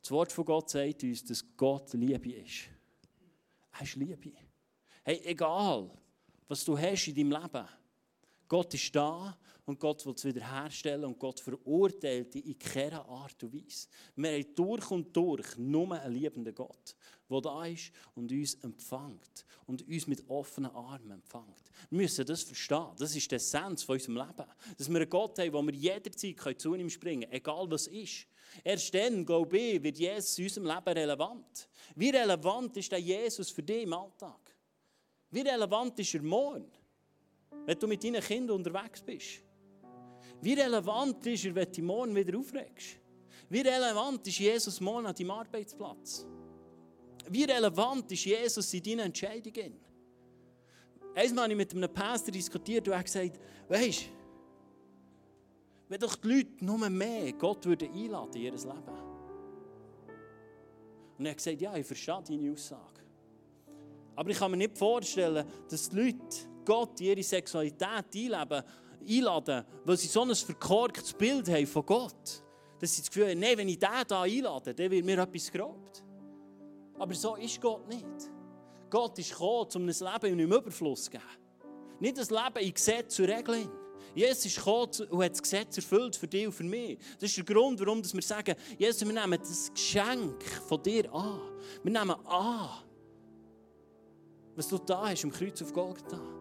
Das 0.00 0.10
Wort 0.10 0.32
von 0.32 0.44
Gott 0.44 0.70
sagt 0.70 1.02
uns, 1.02 1.24
dass 1.24 1.44
Gott 1.56 1.92
Liebe 1.92 2.32
ist. 2.32 2.68
Er 3.72 3.82
ist 3.82 3.96
Liebe. 3.96 4.32
Hey, 5.04 5.20
egal, 5.24 5.90
was 6.48 6.64
du 6.64 6.78
hast 6.78 7.08
in 7.08 7.14
deinem 7.14 7.42
Leben, 7.42 7.68
Gott 8.50 8.74
ist 8.74 8.96
da 8.96 9.38
und 9.64 9.78
Gott 9.78 10.04
will 10.04 10.12
es 10.12 10.24
wiederherstellen 10.24 11.04
und 11.04 11.20
Gott 11.20 11.38
verurteilt 11.38 12.34
dich 12.34 12.44
in 12.44 12.58
keiner 12.58 13.08
Art 13.08 13.40
und 13.44 13.54
Weise. 13.54 13.86
Wir 14.16 14.32
haben 14.32 14.54
durch 14.56 14.90
und 14.90 15.16
durch 15.16 15.56
nur 15.56 15.92
einen 15.92 16.12
liebenden 16.12 16.52
Gott, 16.52 16.96
der 17.30 17.40
da 17.42 17.64
ist 17.64 17.92
und 18.16 18.32
uns 18.32 18.54
empfängt 18.54 19.46
und 19.66 19.86
uns 19.86 20.08
mit 20.08 20.28
offenen 20.28 20.72
Armen 20.72 21.12
empfängt. 21.12 21.70
Wir 21.90 22.02
müssen 22.02 22.26
das 22.26 22.42
verstehen. 22.42 22.88
Das 22.98 23.14
ist 23.14 23.30
die 23.30 23.36
Essenz 23.36 23.84
von 23.84 23.94
unserem 23.94 24.16
Leben. 24.16 24.50
Dass 24.76 24.88
wir 24.88 24.96
einen 24.96 25.08
Gott 25.08 25.38
haben, 25.38 25.52
wo 25.52 25.62
wir 25.62 25.74
jederzeit 25.74 26.60
zu 26.60 26.74
ihm 26.74 26.90
springen 26.90 27.22
können, 27.22 27.32
egal 27.32 27.70
was 27.70 27.86
ist. 27.86 28.26
Erst 28.64 28.92
dann, 28.92 29.24
glaube 29.24 29.56
ich, 29.56 29.80
wird 29.80 29.96
Jesus 29.96 30.36
in 30.38 30.44
unserem 30.46 30.66
Leben 30.66 30.98
relevant. 30.98 31.68
Wie 31.94 32.10
relevant 32.10 32.76
ist 32.76 32.90
der 32.90 32.98
Jesus 32.98 33.50
für 33.50 33.62
dich 33.62 33.84
im 33.84 33.92
Alltag? 33.92 34.40
Wie 35.30 35.42
relevant 35.42 35.96
ist 36.00 36.14
er 36.14 36.22
morgen, 36.22 36.68
wenn 37.70 37.78
du 37.78 37.86
mit 37.86 38.02
deinen 38.02 38.20
Kindern 38.20 38.56
unterwegs 38.56 39.00
bist? 39.00 39.44
Wie 40.42 40.54
relevant 40.54 41.24
ist 41.24 41.44
er, 41.44 41.54
wenn 41.54 41.66
du 41.66 41.70
dich 41.70 41.84
morgen 41.84 42.16
wieder 42.16 42.36
aufregst? 42.36 42.98
Wie 43.48 43.60
relevant 43.60 44.26
ist 44.26 44.40
Jesus 44.40 44.80
morgen 44.80 45.06
an 45.06 45.14
deinem 45.14 45.30
Arbeitsplatz? 45.30 46.26
Wie 47.28 47.44
relevant 47.44 48.10
ist 48.10 48.24
Jesus 48.24 48.74
in 48.74 48.82
deinen 48.82 48.98
Entscheidungen? 48.98 49.78
Einmal 51.14 51.44
habe 51.44 51.52
ich 51.52 51.58
mit 51.58 51.72
einem 51.72 51.94
Pastor 51.94 52.32
diskutiert 52.32 52.88
und 52.88 52.92
er 52.92 52.98
hat 52.98 53.06
gesagt, 53.06 53.38
weißt 53.68 54.02
du, 54.02 54.06
wenn 55.90 56.00
doch 56.00 56.16
die 56.16 56.26
Leute 56.26 56.64
nur 56.64 56.90
mehr 56.90 57.32
Gott 57.34 57.64
würden 57.66 57.88
einladen 57.88 58.34
in 58.34 58.42
ihr 58.42 58.50
Leben. 58.50 58.66
Und 61.18 61.24
er 61.24 61.30
hat 61.30 61.36
gesagt, 61.36 61.60
ja, 61.60 61.76
ich 61.76 61.86
verstehe 61.86 62.20
deine 62.26 62.50
Aussage. 62.50 63.00
Aber 64.16 64.28
ich 64.28 64.38
kann 64.38 64.50
mir 64.50 64.56
nicht 64.56 64.76
vorstellen, 64.76 65.46
dass 65.68 65.88
die 65.88 65.96
Leute 65.96 66.49
Gott 66.64 67.00
in 67.00 67.06
ihre 67.06 67.22
Sexualität 67.22 68.14
einleben, 68.14 68.62
einladen, 69.08 69.64
weil 69.84 69.96
sie 69.96 70.08
so 70.08 70.22
ein 70.22 70.34
verkorktes 70.34 71.12
Bild 71.12 71.48
haben 71.48 71.66
von 71.66 71.84
Gott. 71.86 72.42
Dass 72.78 72.94
sie 72.94 73.02
das 73.02 73.10
Gefühl 73.10 73.30
haben, 73.30 73.40
nee, 73.40 73.56
wenn 73.56 73.68
ich 73.68 73.78
den 73.78 73.88
hier 73.90 74.18
einlade, 74.18 74.74
dann 74.74 74.90
wird 74.90 75.04
mir 75.04 75.18
etwas 75.18 75.50
geraubt. 75.50 76.02
Aber 76.98 77.14
so 77.14 77.36
ist 77.36 77.60
Gott 77.60 77.86
nicht. 77.88 78.30
Gott 78.88 79.18
ist 79.18 79.30
gekommen, 79.30 79.68
um 79.74 79.88
ein 79.88 80.22
Leben 80.22 80.40
im 80.40 80.52
Überfluss 80.52 81.04
zu 81.04 81.10
geben. 81.10 81.24
Nicht 82.00 82.18
ein 82.18 82.26
Leben 82.26 82.66
in 82.66 82.74
Gesetz 82.74 83.14
zu 83.14 83.22
regeln. 83.22 83.68
Jesus 84.14 84.46
ist 84.46 84.56
gekommen 84.56 84.90
und 85.10 85.22
hat 85.22 85.32
das 85.32 85.42
Gesetz 85.42 85.76
erfüllt 85.76 86.16
für 86.16 86.26
dich 86.26 86.46
und 86.46 86.52
für 86.52 86.64
mich. 86.64 86.98
Das 87.18 87.30
ist 87.30 87.36
der 87.36 87.44
Grund, 87.44 87.78
warum 87.80 88.02
wir 88.02 88.22
sagen, 88.22 88.56
Jesus, 88.76 89.06
wir 89.06 89.12
nehmen 89.12 89.38
das 89.38 89.70
Geschenk 89.72 90.42
von 90.66 90.82
dir 90.82 91.12
an. 91.14 91.40
Wir 91.82 91.92
nehmen 91.92 92.26
an, 92.26 92.70
was 94.56 94.68
du 94.68 94.78
da 94.78 95.08
hast 95.08 95.24
am 95.24 95.30
Kreuz 95.30 95.62
auf 95.62 95.72
Golgatha. 95.72 96.39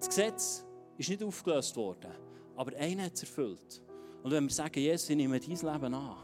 Das 0.00 0.08
Gesetz 0.08 0.64
ist 0.96 1.10
nicht 1.10 1.22
aufgelöst 1.22 1.76
worden, 1.76 2.10
aber 2.56 2.74
einer 2.78 3.04
hat 3.04 3.12
es 3.12 3.20
erfüllt. 3.20 3.82
Und 4.22 4.30
wenn 4.30 4.44
wir 4.44 4.50
sagen, 4.50 4.80
Jesus, 4.80 5.10
ich 5.10 5.16
nehme 5.16 5.38
dein 5.38 5.50
Leben 5.50 5.94
an, 5.94 6.16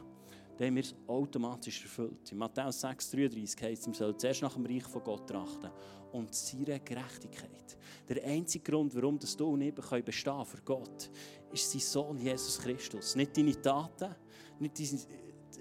dann 0.57 0.67
haben 0.69 0.75
wir 0.77 0.83
es 0.83 0.95
automatisch 1.07 1.83
erfüllt. 1.83 2.33
In 2.33 2.39
Matthäus 2.39 2.83
6,33 2.83 3.63
heißt 3.63 3.83
es, 3.83 3.87
wir 3.89 3.95
sollen 3.95 4.19
zuerst 4.19 4.41
nach 4.41 4.55
dem 4.55 4.65
Reich 4.65 4.85
von 4.85 5.05
Gott 5.05 5.29
trachten 5.29 5.71
und 6.11 6.35
seine 6.35 6.81
Gerechtigkeit. 6.81 7.77
Der 8.09 8.25
einzige 8.25 8.65
Grund, 8.65 8.95
warum 8.95 9.19
das 9.19 9.37
du 9.37 9.49
und 9.49 9.61
ich 9.61 9.75
bestehen 9.75 10.05
können 10.07 10.47
für 10.47 10.63
Gott, 10.63 11.11
ist 11.53 11.71
sein 11.71 11.81
Sohn 11.83 12.17
Jesus 12.17 12.59
Christus. 12.59 13.15
Nicht 13.15 13.37
deine 13.37 13.61
Taten, 13.61 14.15
nicht 14.59 14.79
dein 14.79 15.01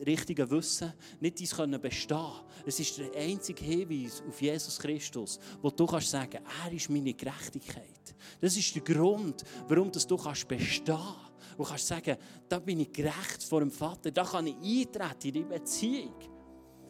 richtige 0.06 0.50
Wissen, 0.50 0.94
nicht 1.20 1.40
dein 1.40 1.48
Können 1.48 1.82
bestehen. 1.82 2.32
Es 2.66 2.80
ist 2.80 2.98
der 2.98 3.14
einzige 3.16 3.64
Hinweis 3.64 4.24
auf 4.28 4.42
Jesus 4.42 4.80
Christus, 4.80 5.40
wo 5.62 5.70
du 5.70 5.86
kannst 5.86 6.10
sagen, 6.10 6.40
er 6.64 6.72
ist 6.72 6.90
meine 6.90 7.14
Gerechtigkeit. 7.14 8.16
Das 8.42 8.58
ist 8.58 8.74
der 8.76 8.82
Grund, 8.82 9.44
warum 9.68 9.92
du 9.92 10.18
kannst 10.18 10.48
bestehen 10.48 10.86
kannst. 10.86 11.58
Du 11.58 11.64
kannst 11.64 11.88
sagen, 11.88 12.18
da 12.50 12.60
bin 12.60 12.80
ich 12.82 12.92
gerecht 12.92 13.44
vor 13.44 13.62
dem 13.62 13.72
Vater, 13.72 14.12
da 14.12 14.24
kann 14.24 14.48
ich 14.48 14.56
eintreten 14.56 15.28
in 15.28 15.34
die 15.34 15.44
Beziehung. 15.44 16.16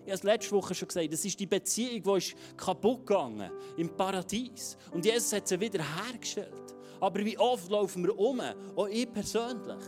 Ich 0.06 0.12
habe 0.12 0.20
es 0.20 0.24
letzte 0.24 0.52
Woche 0.52 0.76
schon 0.76 0.88
gesagt, 0.88 1.12
das 1.12 1.26
ist 1.26 1.39
die 1.39 1.48
Beziehung, 1.48 2.04
die 2.04 2.18
ist 2.18 2.36
kaputt 2.56 3.08
gegangen 3.08 3.52
im 3.78 3.89
Paradies. 3.96 4.78
Und 4.91 5.04
Jesus 5.04 5.34
hat 5.34 5.48
sie 5.48 5.60
wieder 5.60 5.84
hergestellt. 5.84 6.76
Aber 7.00 7.26
wie 7.26 7.38
oft 7.38 7.70
laufen 7.70 8.04
wir 8.04 8.18
um, 8.18 8.39
auch 8.76 8.88
ich 8.88 9.12
persönlich, 9.12 9.84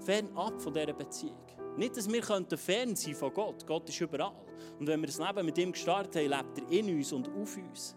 fernab 0.00 0.60
von 0.60 0.72
dieser 0.72 0.92
Beziehung. 0.92 1.47
Nicht, 1.78 1.96
dass 1.96 2.10
wir 2.10 2.22
fern 2.22 2.96
sein 2.96 3.14
von 3.14 3.32
Gott. 3.32 3.66
Gott 3.66 3.88
ist 3.88 4.00
überall. 4.00 4.34
Und 4.78 4.86
wenn 4.86 5.00
wir 5.00 5.06
das 5.06 5.18
Leben 5.18 5.46
mit 5.46 5.56
ihm 5.58 5.72
gestartet 5.72 6.16
haben, 6.16 6.28
lebt 6.28 6.58
er 6.58 6.78
in 6.78 6.96
uns 6.96 7.12
und 7.12 7.28
auf 7.28 7.56
uns. 7.56 7.96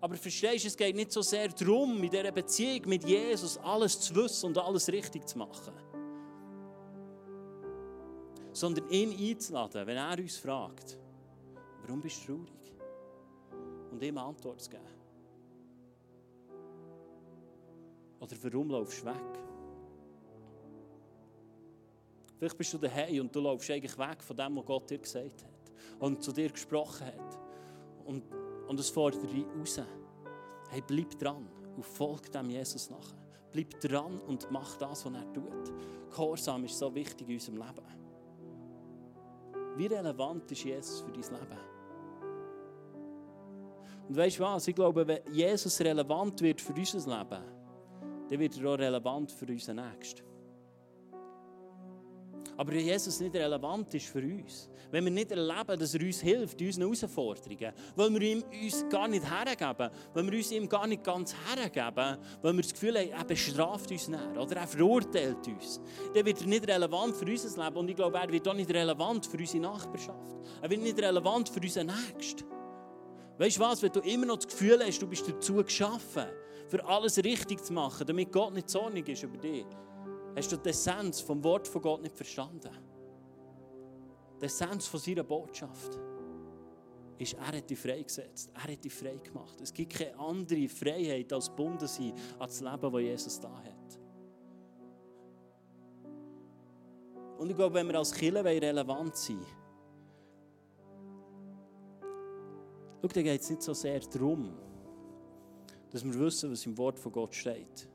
Aber 0.00 0.16
verstehst 0.16 0.64
du, 0.64 0.68
es 0.68 0.76
geht 0.76 0.96
nicht 0.96 1.12
so 1.12 1.20
sehr 1.20 1.48
darum, 1.48 2.02
in 2.02 2.10
dieser 2.10 2.32
Beziehung 2.32 2.88
mit 2.88 3.04
Jesus 3.04 3.58
alles 3.58 4.00
zu 4.00 4.14
wissen 4.14 4.46
und 4.46 4.58
alles 4.58 4.88
richtig 4.88 5.28
zu 5.28 5.36
machen 5.36 5.74
sondern 8.52 8.88
ihn 8.90 9.12
einzuladen, 9.12 9.86
wenn 9.86 9.96
er 9.96 10.18
uns 10.18 10.36
fragt, 10.36 10.98
warum 11.82 12.00
bist 12.00 12.28
du 12.28 12.36
traurig? 12.36 12.74
Und 13.90 14.02
ihm 14.02 14.18
Antwort 14.18 14.60
zu 14.60 14.70
geben. 14.70 14.84
Oder 18.20 18.36
warum 18.42 18.70
laufst 18.70 19.02
du 19.02 19.06
weg? 19.06 19.49
Vielleicht 22.40 22.56
bist 22.56 22.72
du 22.72 22.78
daheim 22.78 23.20
und 23.20 23.36
du 23.36 23.40
laufst 23.40 23.70
eigentlich 23.70 23.98
weg 23.98 24.22
von 24.22 24.34
dem, 24.34 24.56
was 24.56 24.64
Gott 24.64 24.88
dir 24.88 24.96
gesagt 24.96 25.44
hat 25.44 25.72
und 25.98 26.22
zu 26.22 26.32
dir 26.32 26.48
gesprochen 26.48 27.06
hat. 27.06 27.38
Und, 28.06 28.24
und 28.66 28.80
es 28.80 28.88
fordert 28.88 29.22
dich 29.22 29.44
raus. 29.58 29.78
Hey, 30.70 30.82
bleib 30.86 31.18
dran 31.18 31.46
und 31.76 31.84
folg 31.84 32.32
dem 32.32 32.48
Jesus 32.48 32.88
nachher. 32.88 33.18
Bleib 33.52 33.78
dran 33.78 34.18
und 34.20 34.50
mach 34.50 34.74
das, 34.78 35.04
was 35.04 35.12
er 35.12 35.32
tut. 35.34 35.74
Gehorsam 36.08 36.64
ist 36.64 36.78
so 36.78 36.94
wichtig 36.94 37.28
in 37.28 37.34
unserem 37.34 37.58
Leben. 37.58 38.00
Wie 39.76 39.86
relevant 39.86 40.50
ist 40.50 40.64
Jesus 40.64 41.02
für 41.02 41.12
dein 41.12 41.20
Leben? 41.20 41.60
Und 44.08 44.16
weißt 44.16 44.38
du 44.38 44.42
was? 44.42 44.66
Ich 44.66 44.74
glaube, 44.74 45.06
wenn 45.06 45.20
Jesus 45.30 45.78
relevant 45.80 46.40
wird 46.40 46.62
für 46.62 46.72
unser 46.72 47.18
Leben, 47.18 47.44
dann 48.30 48.38
wird 48.40 48.58
er 48.58 48.70
auch 48.70 48.78
relevant 48.78 49.30
für 49.30 49.44
unseren 49.44 49.76
Nächsten. 49.76 50.29
Aber 52.60 52.72
wenn 52.72 52.84
Jesus 52.84 53.18
nicht 53.20 53.34
relevant 53.34 53.94
ist 53.94 54.08
für 54.08 54.18
uns, 54.18 54.68
wenn 54.90 55.02
wir 55.04 55.10
nicht 55.10 55.30
erleben, 55.30 55.80
dass 55.80 55.94
er 55.94 56.02
uns 56.02 56.20
hilft 56.20 56.60
in 56.60 56.66
unseren 56.66 56.90
Herausforderungen, 56.90 57.72
weil 57.96 58.12
wir 58.12 58.20
ihm 58.20 58.44
uns 58.62 58.86
gar 58.90 59.08
nicht 59.08 59.24
hergeben, 59.24 59.90
weil 60.12 60.30
wir 60.30 60.36
uns 60.36 60.52
ihm 60.52 60.68
gar 60.68 60.86
nicht 60.86 61.02
ganz 61.02 61.34
hergeben, 61.34 62.18
weil 62.42 62.52
wir 62.52 62.60
das 62.60 62.74
Gefühl 62.74 62.98
haben, 62.98 63.08
er 63.12 63.24
bestraft 63.24 63.90
uns 63.90 64.08
nicht 64.08 64.36
oder 64.36 64.56
er 64.56 64.66
verurteilt 64.66 65.48
uns, 65.48 65.80
dann 66.12 66.26
wird 66.26 66.42
er 66.42 66.46
nicht 66.46 66.68
relevant 66.68 67.16
für 67.16 67.24
unser 67.24 67.64
Leben 67.64 67.76
und 67.78 67.88
ich 67.88 67.96
glaube, 67.96 68.18
er 68.18 68.30
wird 68.30 68.46
auch 68.46 68.52
nicht 68.52 68.70
relevant 68.74 69.24
für 69.24 69.38
unsere 69.38 69.62
Nachbarschaft. 69.62 70.36
Er 70.60 70.68
wird 70.68 70.82
nicht 70.82 70.98
relevant 70.98 71.48
für 71.48 71.60
unseren 71.60 71.86
Nächsten. 71.86 72.44
Weißt 73.38 73.56
du 73.56 73.60
was, 73.62 73.80
wenn 73.80 73.92
du 73.92 74.00
immer 74.00 74.26
noch 74.26 74.36
das 74.36 74.48
Gefühl 74.48 74.84
hast, 74.86 75.00
du 75.00 75.06
bist 75.06 75.26
dazu 75.26 75.54
geschaffen, 75.54 76.26
für 76.68 76.84
alles 76.84 77.16
richtig 77.24 77.64
zu 77.64 77.72
machen, 77.72 78.06
damit 78.06 78.30
Gott 78.30 78.52
nicht 78.52 78.68
zornig 78.68 79.08
ist 79.08 79.22
über 79.22 79.38
dich, 79.38 79.64
hast 80.36 80.52
du 80.52 80.56
die 80.56 80.68
Essenz 80.70 81.20
vom 81.20 81.42
Wort 81.42 81.66
von 81.66 81.82
Gott 81.82 82.02
nicht 82.02 82.16
verstanden. 82.16 82.70
Die 84.40 84.44
Essenz 84.46 84.86
von 84.86 85.00
seiner 85.00 85.24
Botschaft 85.24 85.98
ist, 87.18 87.34
er 87.34 87.58
hat 87.58 87.68
dich 87.68 87.78
freigesetzt. 87.78 88.50
Er 88.54 88.72
hat 88.72 88.84
dich 88.84 88.92
frei 88.92 89.16
gemacht. 89.22 89.60
Es 89.60 89.72
gibt 89.72 89.92
keine 89.92 90.18
andere 90.18 90.68
Freiheit 90.68 91.32
als 91.32 91.48
gebunden 91.48 91.86
sein 91.86 92.12
an 92.38 92.46
das 92.46 92.60
Leben, 92.60 92.92
das 92.92 93.00
Jesus 93.00 93.40
da 93.40 93.54
hat. 93.58 94.00
Und 97.38 97.50
ich 97.50 97.56
glaube, 97.56 97.74
wenn 97.74 97.88
wir 97.88 97.98
als 97.98 98.12
Kirche 98.12 98.44
relevant 98.44 99.16
sein 99.16 99.38
wollen, 99.38 99.46
schau, 103.02 103.08
da 103.08 103.22
geht 103.22 103.40
es 103.40 103.50
nicht 103.50 103.62
so 103.62 103.74
sehr 103.74 104.00
darum, 104.00 104.54
dass 105.90 106.04
wir 106.04 106.18
wissen, 106.18 106.50
was 106.52 106.64
im 106.66 106.76
Wort 106.78 106.98
von 106.98 107.12
Gott 107.12 107.34
steht. 107.34 107.89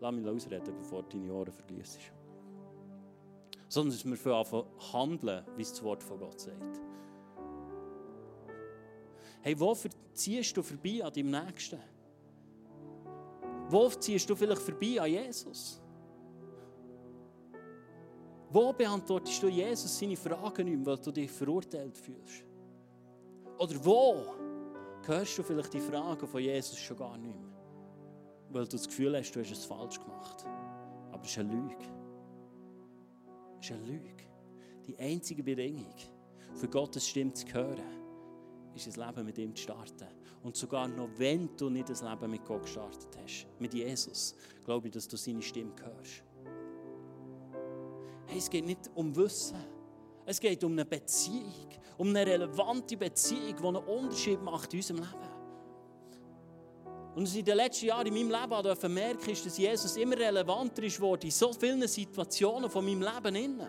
Lass 0.00 0.14
mich 0.14 0.26
ausreden, 0.26 0.74
bevor 0.78 1.02
du 1.02 1.18
deine 1.18 1.32
Ohren 1.32 1.52
verliest. 1.52 2.00
Sondern 3.68 3.96
dass 3.96 4.24
wir 4.24 4.34
anfangen 4.34 4.66
handeln, 4.92 5.44
wie 5.56 5.62
es 5.62 5.70
das 5.70 5.82
Wort 5.82 6.02
von 6.02 6.18
Gott 6.18 6.40
sagt. 6.40 6.80
Hey, 9.42 9.58
wo 9.58 9.76
ziehst 10.14 10.56
du 10.56 10.62
vorbei 10.62 11.04
an 11.04 11.12
deinem 11.12 11.30
Nächsten? 11.30 11.78
Wo 13.68 13.88
ziehst 13.88 14.28
du 14.28 14.34
vielleicht 14.34 14.62
vorbei 14.62 15.00
an 15.00 15.10
Jesus? 15.10 15.80
Wo 18.50 18.72
beantwortest 18.72 19.42
du 19.42 19.48
Jesus 19.48 19.98
seine 19.98 20.16
Fragen 20.16 20.64
nicht 20.64 20.86
weil 20.86 20.96
du 20.96 21.12
dich 21.12 21.30
verurteilt 21.30 21.98
fühlst? 21.98 22.44
Oder 23.58 23.84
wo 23.84 24.24
hörst 25.06 25.36
du 25.36 25.42
vielleicht 25.42 25.74
die 25.74 25.80
Fragen 25.80 26.26
von 26.26 26.40
Jesus 26.40 26.78
schon 26.78 26.96
gar 26.96 27.18
nicht 27.18 27.34
mehr, 27.34 27.57
weil 28.50 28.64
du 28.64 28.70
das 28.70 28.86
Gefühl 28.86 29.16
hast, 29.16 29.32
du 29.32 29.40
hast 29.40 29.50
es 29.50 29.64
falsch 29.64 30.00
gemacht? 30.00 30.44
Aber 31.12 31.22
es 31.22 31.30
ist 31.30 31.38
eine 31.38 31.52
Lüge. 31.52 31.76
Es 33.60 33.70
ist 33.70 33.76
eine 33.76 33.86
Lüge. 33.86 34.10
Die 34.86 34.98
einzige 34.98 35.42
Bedingung, 35.42 35.94
für 36.54 36.68
Gottes 36.68 37.06
Stimme 37.06 37.32
zu 37.32 37.46
hören, 37.52 37.82
ist 38.74 38.86
das 38.86 38.96
Leben 38.96 39.24
mit 39.26 39.38
ihm 39.38 39.54
zu 39.54 39.62
starten. 39.62 40.06
Und 40.42 40.56
sogar 40.56 40.88
noch 40.88 41.08
wenn 41.16 41.56
du 41.56 41.68
nicht 41.68 41.88
das 41.88 42.02
Leben 42.02 42.30
mit 42.30 42.44
Gott 42.44 42.62
gestartet 42.62 43.08
hast, 43.22 43.46
mit 43.58 43.74
Jesus, 43.74 44.34
glaube 44.64 44.88
ich, 44.88 44.94
dass 44.94 45.08
du 45.08 45.16
seine 45.16 45.42
Stimme 45.42 45.72
hörst. 45.82 46.22
Hey, 48.26 48.38
es 48.38 48.48
geht 48.48 48.66
nicht 48.66 48.90
um 48.94 49.14
Wissen. 49.16 49.56
Es 50.26 50.38
geht 50.38 50.62
um 50.62 50.72
eine 50.72 50.84
Beziehung, 50.84 51.68
um 51.96 52.08
eine 52.08 52.26
relevante 52.26 52.96
Beziehung, 52.96 53.56
die 53.56 53.66
einen 53.66 53.76
Unterschied 53.76 54.42
macht 54.42 54.72
in 54.74 54.80
unserem 54.80 55.00
Leben. 55.00 55.37
Und 57.14 57.24
was 57.24 57.32
ich 57.32 57.40
in 57.40 57.44
den 57.44 57.56
letzten 57.56 57.86
Jahren 57.86 58.06
in 58.06 58.14
meinem 58.14 58.30
Leben 58.30 58.62
merken 58.62 58.94
merke, 58.94 59.30
ist, 59.30 59.44
dass 59.44 59.58
Jesus 59.58 59.96
immer 59.96 60.16
relevanter 60.16 60.82
ist 60.82 61.00
in 61.00 61.30
so 61.30 61.52
vielen 61.52 61.86
Situationen 61.88 62.70
von 62.70 62.84
meinem 62.84 63.02
Leben. 63.02 63.60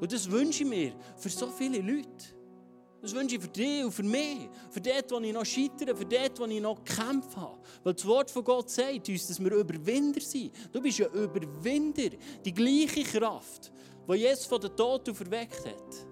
Und 0.00 0.12
das 0.12 0.30
wünsche 0.30 0.64
ich 0.64 0.68
mir 0.68 0.92
für 1.16 1.28
so 1.28 1.46
viele 1.46 1.78
Leute. 1.78 2.34
Das 3.02 3.12
wünsche 3.14 3.34
ich 3.34 3.42
für 3.42 3.48
dich 3.48 3.84
und 3.84 3.90
für 3.90 4.04
mich. 4.04 4.48
Für 4.70 4.80
dort, 4.80 5.10
wo 5.10 5.18
ich 5.18 5.32
noch 5.32 5.44
scheitere, 5.44 5.94
für 5.94 6.04
dort, 6.04 6.38
wo 6.38 6.44
ich 6.44 6.60
noch 6.60 6.84
kämpfe 6.84 7.36
habe. 7.36 7.58
Weil 7.82 7.94
das 7.94 8.06
Wort 8.06 8.30
von 8.30 8.44
Gott 8.44 8.70
sagt 8.70 9.08
uns, 9.08 9.26
dass 9.26 9.42
wir 9.42 9.52
Überwinder 9.52 10.20
sind. 10.20 10.52
Du 10.72 10.80
bist 10.80 11.00
ein 11.00 11.12
Überwinder. 11.12 12.16
Die 12.44 12.54
gleiche 12.54 13.02
Kraft, 13.02 13.72
die 14.08 14.14
Jesus 14.14 14.46
von 14.46 14.60
den 14.60 14.74
Toten 14.76 15.14
verweckt 15.14 15.66
hat, 15.66 16.06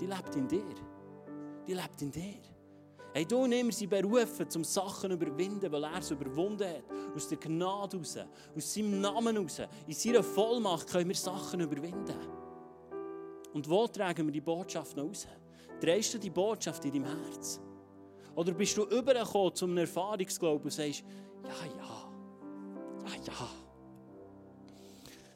die 0.00 0.06
lebt 0.06 0.34
in 0.34 0.48
dir. 0.48 0.74
Die 1.66 1.74
lebt 1.74 2.02
in 2.02 2.10
dir. 2.10 2.51
Hey, 3.14 3.26
du 3.26 3.44
und 3.44 3.52
ich, 3.52 3.76
sind 3.76 3.90
berufen, 3.90 4.46
um 4.56 4.64
Sachen 4.64 5.10
zu 5.10 5.16
überwinden, 5.16 5.70
weil 5.70 5.84
er 5.84 5.98
es 5.98 6.10
überwunden 6.10 6.66
hat. 6.66 6.82
Aus 7.14 7.28
der 7.28 7.36
Gnade 7.36 7.98
raus, 7.98 8.16
aus 8.56 8.74
seinem 8.74 9.00
Namen 9.02 9.36
raus, 9.36 9.60
in 9.86 9.92
seiner 9.92 10.22
Vollmacht 10.22 10.88
können 10.88 11.08
wir 11.08 11.16
Sachen 11.16 11.60
überwinden. 11.60 12.16
Und 13.52 13.68
wo 13.68 13.86
tragen 13.86 14.26
wir 14.26 14.32
die 14.32 14.40
Botschaft 14.40 14.96
noch 14.96 15.04
raus? 15.04 15.26
Drehst 15.78 16.14
du 16.14 16.18
die 16.18 16.30
Botschaft 16.30 16.84
in 16.86 16.92
deinem 16.92 17.04
Herz? 17.04 17.60
Oder 18.34 18.52
bist 18.52 18.76
du 18.78 18.84
übergekommen 18.84 19.54
zu 19.54 19.66
einem 19.66 19.78
Erfahrungsglauben 19.78 20.64
und 20.64 20.70
sagst, 20.70 21.04
ja, 21.44 21.66
ja, 21.76 22.12
ja, 23.04 23.14
ja. 23.26 23.48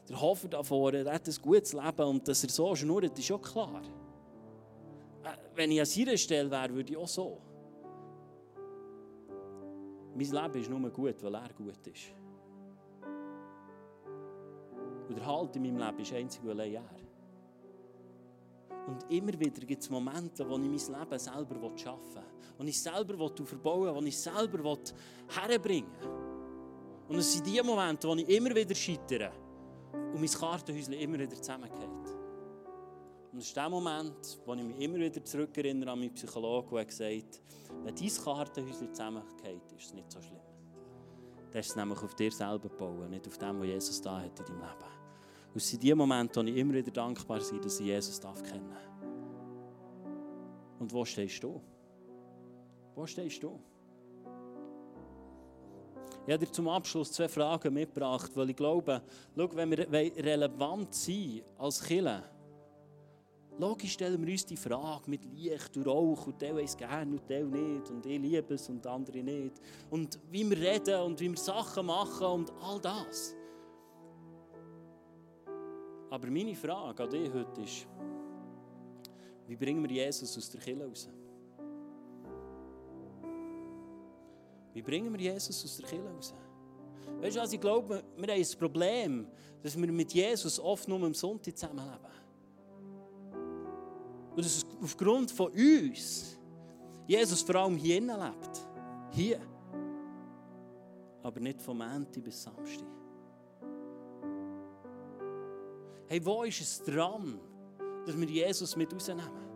Der 0.09 0.19
Hofer 0.19 0.47
da 0.47 0.63
vorne, 0.63 1.05
hat 1.11 1.27
ein 1.27 1.35
gutes 1.41 1.73
Leben 1.73 2.07
und 2.07 2.27
dass 2.27 2.43
er 2.43 2.49
so 2.49 2.75
schnurrt, 2.75 3.19
ist 3.19 3.25
schon 3.25 3.41
klar. 3.41 3.81
Äh, 5.23 5.37
wenn 5.53 5.71
ich 5.71 5.79
an 5.79 5.85
seiner 5.85 6.17
Stelle 6.17 6.49
wäre, 6.49 6.73
würde 6.73 6.91
ich 6.91 6.97
auch 6.97 7.07
so. 7.07 7.37
Mein 10.17 10.31
Leben 10.31 10.61
ist 10.61 10.69
nur 10.69 10.89
gut, 10.89 11.23
weil 11.23 11.35
er 11.35 11.53
gut 11.53 11.87
ist. 11.87 12.11
Und 15.07 15.15
der 15.15 15.25
Halt 15.25 15.55
in 15.55 15.61
meinem 15.61 15.77
Leben 15.77 15.99
ist 15.99 16.11
einzig 16.11 16.41
und 16.43 16.49
allein 16.49 16.73
er. 16.73 16.83
Und 18.87 19.11
immer 19.11 19.39
wieder 19.39 19.63
gibt 19.63 19.83
es 19.83 19.89
Momente, 19.91 20.49
wo 20.49 20.55
ich 20.55 20.89
mein 20.89 20.99
Leben 21.01 21.19
selber 21.19 21.77
schaffen 21.77 22.15
will. 22.15 22.23
Und 22.57 22.67
ich 22.67 22.81
selber 22.81 23.29
verbauen 23.45 23.83
will, 23.83 23.95
wo 23.95 24.01
ich 24.01 24.17
selber 24.17 24.79
herbringen 25.27 25.91
will. 26.01 27.09
Und 27.09 27.17
es 27.17 27.33
sind 27.33 27.45
die 27.45 27.61
Momente, 27.61 28.07
wo 28.07 28.15
ich 28.15 28.27
immer 28.27 28.55
wieder 28.55 28.73
scheitere 28.73 29.29
und 29.93 30.19
mein 30.19 30.29
Kartenhäuschen 30.29 30.93
immer 30.93 31.19
wieder 31.19 31.35
zusammengeht. 31.35 32.16
Und 33.37 33.41
es 33.41 33.49
ist 33.49 33.55
der 33.55 33.69
Moment, 33.69 34.39
wo 34.47 34.55
ich 34.55 34.63
mich 34.63 34.79
immer 34.79 34.97
wieder 34.97 35.23
zurückerinnere 35.23 35.91
an 35.91 35.99
meinen 35.99 36.11
Psychologen, 36.11 36.75
der 36.75 36.85
gesagt 36.85 37.13
hat, 37.13 37.41
wenn 37.83 37.95
dein 37.95 38.23
Kartenhäuschen 38.23 38.91
zusammengeht, 38.91 39.61
ist 39.77 39.85
es 39.85 39.93
nicht 39.93 40.11
so 40.11 40.19
schlimm. 40.19 40.41
Das 41.51 41.67
ist 41.67 41.69
es 41.69 41.75
nämlich 41.75 42.01
auf 42.01 42.15
dir 42.15 42.31
selber 42.31 42.67
bauen, 42.67 43.11
nicht 43.11 43.27
auf 43.27 43.37
dem, 43.37 43.59
was 43.59 43.67
Jesus 43.67 44.01
da 44.01 44.21
hat 44.21 44.39
in 44.39 44.45
deinem 44.47 44.57
Leben. 44.57 44.91
Und 45.53 45.57
es 45.57 45.69
sind 45.69 45.83
die 45.83 45.93
Momente, 45.93 46.39
wo 46.39 46.47
ich 46.47 46.57
immer 46.57 46.73
wieder 46.73 46.89
dankbar 46.89 47.39
bin, 47.39 47.61
dass 47.61 47.79
ich 47.79 47.85
Jesus 47.85 48.19
darf 48.19 48.41
kennen 48.41 48.75
Und 50.79 50.91
wo 50.91 51.05
stehst 51.05 51.43
du? 51.43 51.61
Wo 52.95 53.05
stehst 53.05 53.43
du? 53.43 53.59
Ich 56.25 56.33
habe 56.33 56.43
dir 56.43 56.51
zum 56.51 56.69
Abschluss 56.69 57.11
zwei 57.11 57.29
Fragen 57.29 57.71
mitgebracht, 57.71 58.31
weil 58.33 58.49
ich 58.49 58.55
glaube, 58.55 58.99
schau, 59.35 59.49
wenn 59.53 59.69
wir 59.69 59.87
relevant 59.91 60.89
als 61.59 61.83
Killer, 61.83 62.23
logisch 63.59 63.93
stellen 63.93 64.23
wir 64.25 64.31
uns 64.31 64.45
die 64.45 64.57
Frage 64.57 65.09
mit 65.09 65.23
Licht 65.25 65.75
und 65.75 65.87
Rauch 65.87 66.27
und 66.27 66.41
der 66.41 66.55
weiß 66.55 66.77
gerne 66.77 67.11
und 67.11 67.29
der 67.29 67.43
nicht 67.45 67.89
und 67.89 68.05
ich 68.05 68.19
liebe 68.19 68.53
es 68.53 68.69
und 68.69 68.85
andere 68.85 69.23
nicht. 69.23 69.59
Und 69.89 70.19
wie 70.29 70.49
wir 70.49 70.57
reden 70.57 71.01
und 71.01 71.19
wie 71.19 71.29
wir 71.29 71.37
Sachen 71.37 71.85
machen 71.85 72.27
und 72.27 72.53
all 72.61 72.79
das. 72.79 73.35
Aber 76.09 76.27
meine 76.27 76.55
Frage 76.55 77.03
an 77.03 77.09
dich 77.09 77.33
heute 77.33 77.61
ist, 77.61 77.87
wie 79.47 79.55
bringen 79.55 79.81
wir 79.83 79.91
Jesus 79.91 80.37
aus 80.37 80.49
der 80.49 80.61
Kille 80.61 80.85
raus? 80.85 81.09
Wie 84.73 84.81
bringen 84.81 85.11
wir 85.11 85.19
Jesus 85.19 85.63
aus 85.63 85.77
der 85.77 85.89
Kille 85.89 86.09
raus? 86.09 86.33
Weißt 87.19 87.35
du, 87.35 87.41
also 87.41 87.55
ich 87.55 87.61
glaube, 87.61 88.03
wir 88.15 88.27
haben 88.27 88.39
ein 88.39 88.59
Problem, 88.59 89.27
dass 89.63 89.75
wir 89.75 89.91
mit 89.91 90.13
Jesus 90.13 90.59
oft 90.59 90.87
nur 90.87 91.01
am 91.03 91.13
Sonntag 91.13 91.57
zusammenleben. 91.57 92.05
Und 94.37 94.45
dass 94.45 94.63
aufgrund 94.83 95.31
von 95.31 95.51
uns 95.51 96.37
Jesus 97.07 97.41
vor 97.41 97.55
allem 97.55 97.75
hier 97.75 97.99
lebt. 97.99 98.67
Hier. 99.09 99.41
Aber 101.23 101.39
nicht 101.39 101.59
vom 101.59 101.79
Montag 101.79 102.23
bis 102.23 102.43
Samstag. 102.43 102.85
Hey, 106.07 106.23
wo 106.23 106.43
ist 106.43 106.61
es 106.61 106.83
dran, 106.83 107.39
dass 108.05 108.15
wir 108.15 108.27
Jesus 108.27 108.75
mit 108.75 108.93
rausnehmen? 108.93 109.47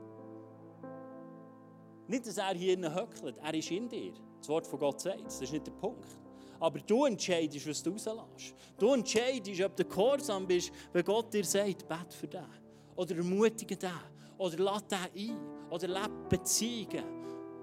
Nicht, 2.07 2.25
dass 2.25 2.37
er 2.37 2.55
hier 2.55 2.75
höckelt, 2.75 3.37
er 3.37 3.53
ist 3.53 3.69
in 3.69 3.87
dir. 3.87 4.13
Das 4.39 4.49
Wort 4.49 4.65
von 4.65 4.79
Gott 4.79 4.99
sagt 4.99 5.23
das 5.23 5.41
ist 5.41 5.53
nicht 5.53 5.67
der 5.67 5.73
Punkt. 5.73 6.17
Aber 6.59 6.79
du 6.79 7.05
entscheidest, 7.05 7.67
was 7.67 7.83
du 7.83 7.91
rauslässt. 7.91 8.55
Du 8.79 8.93
entscheidest, 8.95 9.61
ob 9.61 9.75
du 9.75 9.85
gehorsam 9.85 10.47
bist, 10.47 10.71
wenn 10.91 11.05
Gott 11.05 11.31
dir 11.31 11.45
sagt, 11.45 11.87
bet 11.87 12.11
für 12.11 12.27
den. 12.27 12.47
Oder 12.95 13.15
ermutige 13.17 13.77
den. 13.77 14.20
Oder 14.41 14.57
lad 14.57 14.91
den 14.91 14.97
ein. 15.29 15.69
Oder 15.69 15.87
lebe 15.87 16.27
Beziehungen. 16.27 17.03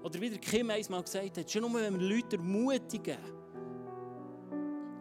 Oder 0.01 0.21
wie 0.21 0.29
der 0.29 0.39
Kim 0.39 0.69
einmal 0.69 1.03
gesagt 1.03 1.37
hat, 1.37 1.51
schon 1.51 1.61
nur, 1.61 1.73
wenn 1.73 1.99
wir 1.99 2.15
Leute 2.15 2.37
ermutigen, 2.37 3.17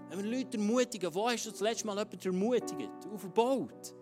wenn 0.08 0.24
wir 0.24 0.38
Leute 0.38 0.58
ermutigen, 0.58 1.14
wo 1.14 1.28
hast 1.28 1.46
du 1.46 1.50
das 1.52 1.60
letzte 1.60 1.86
Mal 1.86 1.96
jemanden 1.96 2.26
ermutigt? 2.26 3.06
Aufgebaut. 3.14 3.94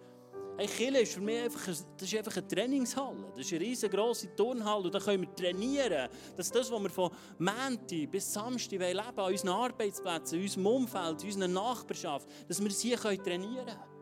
Hey, 0.57 0.67
Kille 0.67 1.03
ist 1.03 1.13
für 1.13 1.21
mich 1.21 1.39
einfach, 1.39 1.67
das 1.67 1.85
ist 2.01 2.17
einfach 2.17 2.35
eine 2.39 2.49
Trainingshalle. 2.49 3.27
Das 3.37 3.45
ist 3.45 3.53
eine 3.53 3.61
riesengroße 3.61 4.35
Turnhalle 4.35 4.85
und 4.85 4.95
da 4.95 4.99
können 4.99 5.25
wir 5.25 5.35
trainieren. 5.35 6.09
Das 6.35 6.47
ist 6.47 6.55
das, 6.55 6.71
was 6.71 6.83
wir 6.83 6.89
von 6.89 7.11
Montag 7.39 8.11
bis 8.11 8.33
Samstag 8.33 8.81
leben 8.81 8.97
wollen, 8.97 9.19
an 9.19 9.33
unseren 9.33 9.51
Arbeitsplätzen, 9.51 10.39
in 10.39 10.45
unserem 10.45 10.67
Umfeld, 10.67 11.23
in 11.23 11.29
unserer 11.29 11.49
Nachbarschaft, 11.49 12.27
dass 12.49 12.63
wir 12.63 12.71
sie 12.71 12.95
trainieren 12.95 13.67
können. 13.67 13.96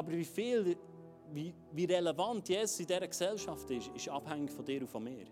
Aber 0.00 0.12
wie 0.12 0.24
viel, 0.24 0.78
wie, 1.30 1.52
wie 1.72 1.84
relevant 1.84 2.48
Jesus 2.48 2.80
in 2.80 2.86
dieser 2.86 3.06
Gesellschaft 3.06 3.70
ist, 3.70 3.88
ist 3.88 4.08
abhängig 4.08 4.50
von 4.50 4.64
dir 4.64 4.80
und 4.80 4.88
von 4.88 5.04
mir. 5.04 5.26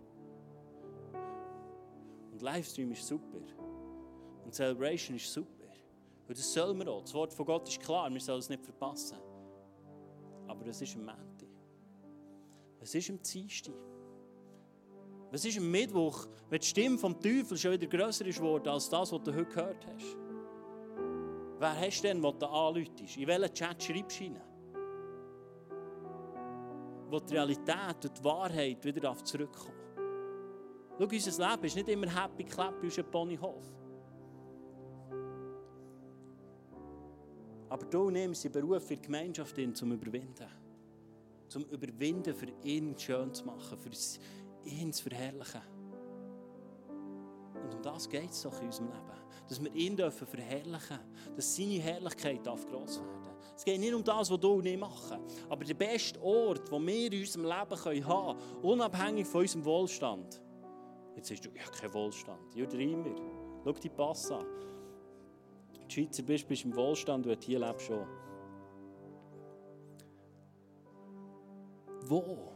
Und 2.31 2.43
Livestream 2.43 2.93
ist 2.93 3.07
super. 3.07 3.41
Und 4.45 4.55
Celebration 4.55 5.17
ist 5.17 5.33
super. 5.33 5.69
Und 6.29 6.39
das 6.39 6.53
sollen 6.53 6.79
wir 6.79 6.89
auch. 6.89 7.01
Das 7.01 7.15
Wort 7.15 7.33
von 7.33 7.47
Gott 7.47 7.67
ist 7.67 7.81
klar, 7.81 8.13
wir 8.13 8.21
sollen 8.21 8.41
es 8.41 8.51
nicht 8.51 8.63
verpassen. 8.63 9.17
Aber 10.47 10.67
es 10.67 10.83
ist 10.83 10.95
am 10.97 11.07
Montag. 11.07 11.49
Es 12.79 12.95
ist 12.95 13.09
am 13.09 13.23
Dienstag. 13.23 13.73
Was 15.31 15.47
ist 15.47 15.57
am 15.57 15.71
Mittwoch, 15.71 16.27
wenn 16.51 16.61
die 16.61 16.67
Stimme 16.67 16.99
vom 16.99 17.19
Teufel 17.19 17.57
schon 17.57 17.73
wieder 17.73 17.87
grösser 17.87 18.27
ist 18.27 18.37
geworden 18.37 18.69
als 18.69 18.91
das, 18.91 19.13
was 19.13 19.23
du 19.23 19.35
heute 19.35 19.47
gehört 19.47 19.87
hast? 19.87 20.17
Wer 21.59 21.81
hast 21.81 22.01
du 22.01 22.09
denn, 22.09 22.21
der 22.21 22.33
da 22.33 22.47
anläutest? 22.49 23.17
In 23.17 23.27
welchen 23.27 23.55
Chat 23.55 23.83
schreibst 23.83 24.21
du 24.21 24.25
rein? 24.25 24.48
Wo 27.11 27.21
die 27.21 27.35
Realität 27.35 28.05
und 28.05 28.19
die 28.19 28.25
Wahrheit 28.25 28.85
wieder 28.85 29.17
zurückkommen. 29.25 29.75
Schau, 30.99 31.05
unser 31.05 31.51
Leben 31.51 31.65
ist 31.65 31.77
nicht 31.77 31.89
immer 31.89 32.09
happy 32.09 32.45
clappy 32.45 32.87
aus 32.89 32.99
einem 32.99 33.11
Ponyhof. 33.11 33.65
Aber 37.71 37.85
du 37.85 38.11
ich 38.11 38.39
sind 38.39 38.53
berufen 38.53 38.81
für 38.81 38.97
die 38.97 39.03
Gemeinschaft 39.03 39.57
in, 39.59 39.75
zum 39.75 39.93
Überwinden. 39.93 40.49
Zum 41.49 41.65
Überwinden, 41.67 42.35
für 42.35 42.49
ihn 42.63 42.99
schön 42.99 43.33
zu 43.33 43.45
machen, 43.45 43.79
für 43.79 43.91
ihn 44.65 44.93
zu 44.93 45.09
verherrlichen. 45.09 45.78
Und 47.69 47.75
um 47.75 47.83
das 47.83 48.09
geht 48.09 48.31
es 48.31 48.43
doch 48.43 48.59
in 48.61 48.67
unserem 48.67 48.89
Leben. 48.89 49.03
Dass 49.49 49.63
wir 49.63 49.75
ihn 49.75 49.97
dürfen 49.97 50.27
verherrlichen 50.27 50.99
dass 51.37 51.57
seine 51.57 51.79
Herrlichkeit 51.79 52.47
darf 52.47 52.67
gross 52.67 52.99
werden 52.99 53.37
Es 53.55 53.65
geht 53.65 53.81
nicht 53.81 53.95
um 53.95 54.03
das, 54.03 54.31
was 54.31 54.41
du 54.41 54.55
und 54.55 54.67
ich 54.67 54.79
machen. 54.79 55.19
Aber 55.49 55.65
der 55.65 55.75
beste 55.75 56.21
Ort, 56.23 56.71
den 56.71 56.87
wir 56.87 57.13
in 57.13 57.21
unserem 57.21 57.45
Leben 57.45 58.05
haben 58.05 58.37
können, 58.37 58.63
unabhängig 58.63 59.27
von 59.27 59.43
unserem 59.43 59.65
Wohlstand. 59.65 60.43
Jetzt 61.17 61.29
sagst 61.29 61.45
du, 61.45 61.51
ja, 61.51 61.65
kein 61.65 61.93
Wohlstand. 61.93 62.55
Ja, 62.55 62.65
immer. 62.65 63.15
Schau 63.65 63.73
die 63.73 63.89
Pass 63.89 64.31
an. 64.31 64.47
Die 65.89 65.93
Schweizer 65.93 66.23
bist, 66.23 66.49
bist 66.49 66.65
im 66.65 66.75
Wohlstand 66.75 67.27
und 67.27 67.45
hier 67.45 67.59
lebst 67.59 67.87
schon. 67.87 68.07
Wo 72.03 72.53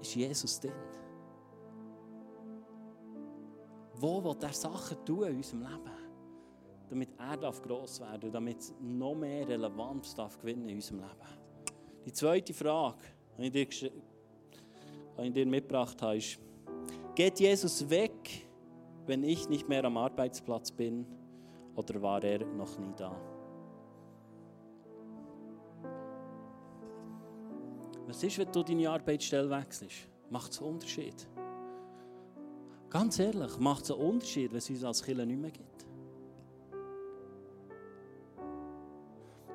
ist 0.00 0.14
Jesus 0.14 0.60
denn? 0.60 1.01
Wo 4.02 4.20
will 4.24 4.36
er 4.42 4.52
Sachen 4.52 5.04
tun 5.04 5.28
in 5.28 5.36
unserem 5.36 5.62
Leben? 5.62 5.90
Damit 6.90 7.10
er 7.16 7.36
darf 7.36 7.62
gross 7.62 8.00
werden 8.00 8.24
und 8.24 8.32
damit 8.32 8.74
noch 8.80 9.14
mehr 9.14 9.46
Relevanz 9.46 10.12
darf 10.12 10.36
gewinnen 10.40 10.68
in 10.68 10.74
unserem 10.74 10.98
Leben. 10.98 11.38
Die 12.04 12.12
zweite 12.12 12.52
Frage, 12.52 12.98
die 13.38 13.44
ich 13.60 13.78
dir, 13.78 13.90
die 15.18 15.22
ich 15.22 15.32
dir 15.32 15.46
mitgebracht 15.46 16.02
habe, 16.02 16.16
ist, 16.16 16.40
geht 17.14 17.38
Jesus 17.38 17.88
weg, 17.88 18.48
wenn 19.06 19.22
ich 19.22 19.48
nicht 19.48 19.68
mehr 19.68 19.84
am 19.84 19.96
Arbeitsplatz 19.96 20.72
bin 20.72 21.06
oder 21.76 22.02
war 22.02 22.24
er 22.24 22.44
noch 22.44 22.76
nie 22.80 22.92
da? 22.96 23.16
Was 28.08 28.20
ist, 28.24 28.36
wenn 28.36 28.50
du 28.50 28.64
deine 28.64 28.90
Arbeitsstelle 28.90 29.48
wechselst? 29.48 30.08
Macht 30.28 30.50
es 30.50 30.58
einen 30.60 30.70
Unterschied? 30.70 31.28
Ganz 32.92 33.18
ehrlich, 33.18 33.58
macht 33.58 33.84
es 33.84 33.90
einen 33.90 34.00
Unterschied, 34.02 34.50
wenn 34.50 34.58
es 34.58 34.68
uns 34.68 34.84
als 34.84 35.02
Kirche 35.02 35.24
nicht 35.24 35.40
mehr 35.40 35.50
gibt? 35.50 35.86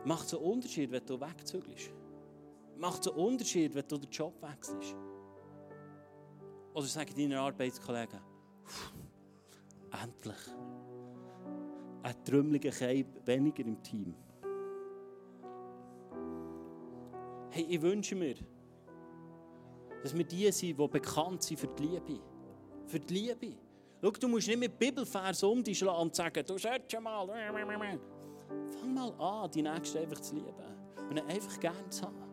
Macht 0.06 0.26
es 0.26 0.34
einen 0.34 0.44
Unterschied, 0.44 0.92
wenn 0.92 1.06
du 1.06 1.22
wegzügelst? 1.22 1.92
Macht 2.80 3.02
es 3.02 3.12
einen 3.12 3.20
Unterschied, 3.24 3.76
wenn 3.76 3.88
du 3.88 4.00
den 4.00 4.10
Job 4.10 4.42
wechselst? 4.42 4.96
Oder 6.74 6.86
sagen 6.88 7.14
deine 7.16 7.40
Arbeitskollegen, 7.40 8.20
endlich 10.04 10.38
ein 12.02 12.24
trümmeliger 12.26 12.72
Keim 12.72 13.06
weniger 13.24 13.64
im 13.64 13.84
Team. 13.84 14.16
Hey, 17.52 17.68
ich 17.70 17.82
wünsche 17.84 18.16
mir, 18.16 18.34
dass 20.02 20.18
wir 20.18 20.24
die 20.24 20.52
sind, 20.52 20.80
die 20.80 20.88
bekannt 20.88 21.44
sind 21.44 21.60
für 21.60 21.68
die 21.68 21.84
Liebe 21.84 22.20
für 22.88 23.00
die 23.00 23.14
Liebe. 23.14 23.58
Schau, 24.02 24.12
du 24.12 24.28
musst 24.28 24.48
nicht 24.48 24.60
mit 24.60 24.78
Bibelvers 24.78 25.44
um 25.44 25.64
dich 25.64 25.78
schlagen 25.78 26.02
und 26.02 26.16
sagen, 26.16 26.44
du 26.46 26.58
sollst 26.58 26.92
schon 26.92 27.04
mal. 27.04 27.28
Fang 28.80 28.94
mal 28.94 29.12
an, 29.20 29.52
die 29.52 29.62
Nächsten 29.62 29.98
einfach 30.00 30.20
zu 30.22 30.36
lieben 30.36 30.54
und 31.10 31.20
einfach 31.20 31.60
gern 31.60 31.92
zu 31.92 32.04
haben. 32.04 32.24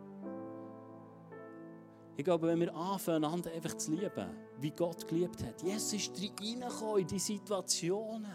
Ich 2.16 2.24
glaube, 2.24 2.46
wenn 2.46 2.60
wir 2.60 2.74
anfangen, 2.74 3.24
einander 3.24 3.50
einfach 3.50 3.74
zu 3.74 3.92
lieben, 3.92 4.30
wie 4.60 4.70
Gott 4.70 5.06
geliebt 5.08 5.42
hat. 5.42 5.62
Jesus 5.62 5.94
ist 5.94 6.12
reingekommen 6.20 6.98
in 6.98 7.06
die 7.08 7.18
Situationen. 7.18 8.30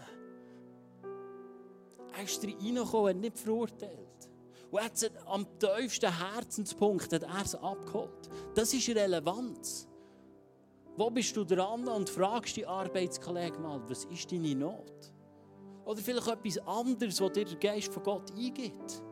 Er 2.16 2.22
ist 2.22 2.44
reingekommen, 2.44 3.06
er 3.06 3.14
hat 3.14 3.16
nicht 3.16 3.38
verurteilt. 3.38 4.28
Und 4.70 4.82
hat 4.82 5.10
am 5.26 5.46
tiefsten 5.58 6.16
Herzenspunkt 6.18 7.12
hat 7.12 7.22
er 7.22 7.42
es 7.42 7.54
abgeholt. 7.54 8.28
Das 8.54 8.72
ist 8.74 8.88
Relevanz. 8.90 9.88
Wo 11.00 11.08
bist 11.08 11.34
du 11.34 11.44
dran 11.44 11.88
und 11.88 12.10
fragst 12.10 12.58
die 12.58 12.66
Arbeitskollegen 12.66 13.62
mal, 13.62 13.80
was 13.88 14.04
ist 14.04 14.30
deine 14.30 14.54
Not? 14.54 15.14
Oder 15.86 15.98
vielleicht 15.98 16.28
etwas 16.28 16.58
anderes, 16.58 17.18
was 17.22 17.32
dir 17.32 17.46
der 17.46 17.56
Geist 17.56 17.90
von 17.90 18.02
Gott 18.02 18.30
eingibt. 18.32 19.02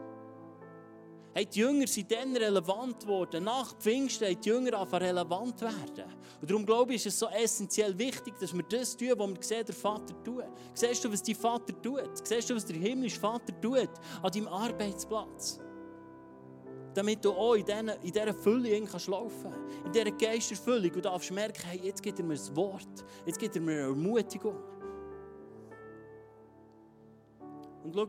Hey, 1.33 1.46
die 1.46 1.61
Jünger 1.61 1.87
sind 1.87 2.12
dann 2.12 2.37
relevant 2.37 3.01
geworden. 3.01 3.44
Nach 3.44 3.74
Pfingsten 3.79 4.29
haben 4.29 4.38
die 4.38 4.48
Jünger 4.51 4.79
anfangen 4.79 5.07
relevant 5.07 5.62
werden. 5.62 6.12
Und 6.42 6.51
darum 6.51 6.66
glaube 6.66 6.92
ich, 6.92 7.07
ist 7.07 7.14
es 7.14 7.20
so 7.20 7.29
essentiell 7.29 7.98
wichtig, 7.98 8.35
dass 8.38 8.53
wir 8.53 8.64
das 8.64 8.94
tun, 8.94 9.14
was 9.16 9.31
wir 9.31 9.42
sehen, 9.42 9.64
der 9.64 9.74
Vater 9.74 10.22
tut. 10.22 10.44
Siehst 10.74 11.03
du, 11.03 11.11
was 11.11 11.22
dein 11.22 11.37
Vater 11.37 11.81
tut? 11.81 12.11
Siehst 12.22 12.51
du, 12.51 12.55
was 12.55 12.66
der 12.66 12.77
himmlische 12.77 13.18
Vater 13.18 13.59
tut 13.62 13.88
an 14.22 14.31
deinem 14.31 14.48
Arbeitsplatz? 14.48 15.59
Damit 16.94 17.24
du 17.24 17.33
auch 17.33 17.55
in 17.55 17.64
dieser, 17.64 18.35
Fülle 18.35 18.79
laufen 18.81 19.42
kannst. 19.42 19.87
In 19.87 19.92
dieser 19.92 20.11
Geisterfüllung. 20.11 20.92
Und 20.94 21.05
darfst 21.05 21.31
merken, 21.31 21.62
hey, 21.66 21.81
jetzt 21.83 22.03
gibt 22.03 22.18
er 22.18 22.24
mir 22.24 22.35
ein 22.35 22.57
Wort. 22.57 23.05
Jetzt 23.27 23.38
gibt 23.38 23.55
er 23.57 23.62
mir 23.62 23.72
eine 23.72 23.81
Ermutigung. 23.83 24.57
Und 27.85 27.94
schau, 27.94 28.07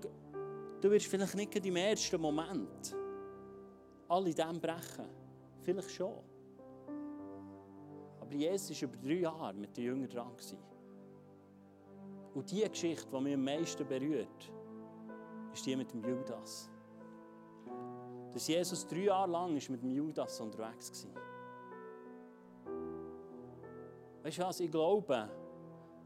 du 0.81 0.91
wirst 0.91 1.07
vielleicht 1.07 1.35
nicht 1.35 1.65
im 1.65 1.75
ersten 1.75 2.19
Moment 2.19 2.95
alle 4.07 4.33
dem 4.33 4.59
brechen. 4.59 5.05
Vielleicht 5.61 5.91
schon. 5.91 6.15
Aber 8.19 8.33
Jesus 8.33 8.81
war 8.81 8.89
über 8.89 8.97
drei 8.97 9.19
Jahre 9.19 9.53
mit 9.53 9.75
den 9.77 9.83
Jüngern 9.85 10.09
dran. 10.09 10.31
Und 12.33 12.51
die 12.51 12.61
Geschichte, 12.61 13.07
die 13.11 13.21
mich 13.21 13.33
am 13.33 13.43
meisten 13.43 13.87
berührt, 13.87 14.51
ist 15.53 15.65
die 15.65 15.75
mit 15.75 15.91
dem 15.91 16.03
Judas 16.03 16.69
dass 18.33 18.47
Jesus 18.47 18.85
drei 18.85 19.05
Jahre 19.05 19.31
lang 19.31 19.53
mit 19.53 19.81
dem 19.81 19.89
Judas 19.89 20.39
unterwegs 20.39 21.07
war. 21.13 21.21
Weißt 24.23 24.37
du 24.37 24.43
was, 24.43 24.59
ich 24.59 24.69
glaube, 24.69 25.29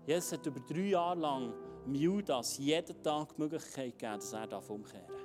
Jesus 0.05 0.33
hat 0.33 0.45
über 0.45 0.59
drei 0.59 0.89
Jahre 0.89 1.19
lang 1.19 1.53
dem 1.85 1.95
Judas 1.95 2.57
jeden 2.57 3.01
Tag 3.03 3.35
die 3.35 3.41
Möglichkeit 3.41 3.97
gegeben, 3.97 4.19
dass 4.19 4.33
er 4.33 4.69
umkehren 4.69 5.07
darf. 5.07 5.23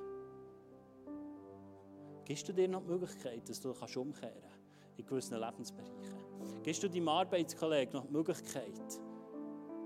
Gibst 2.25 2.49
du 2.49 2.53
dir 2.53 2.69
noch 2.69 2.83
die 2.83 2.89
Möglichkeit, 2.89 3.49
dass 3.49 3.61
du 3.61 3.71
umkehren 3.71 4.15
kannst 4.43 4.99
in 4.99 5.07
gewissen 5.07 5.39
Lebensbereichen? 5.39 6.63
Gibst 6.63 6.83
du 6.83 6.89
deinem 6.89 7.09
Arbeitskollegen 7.09 7.95
noch 7.95 8.07
die 8.07 8.13
Möglichkeit, 8.13 9.01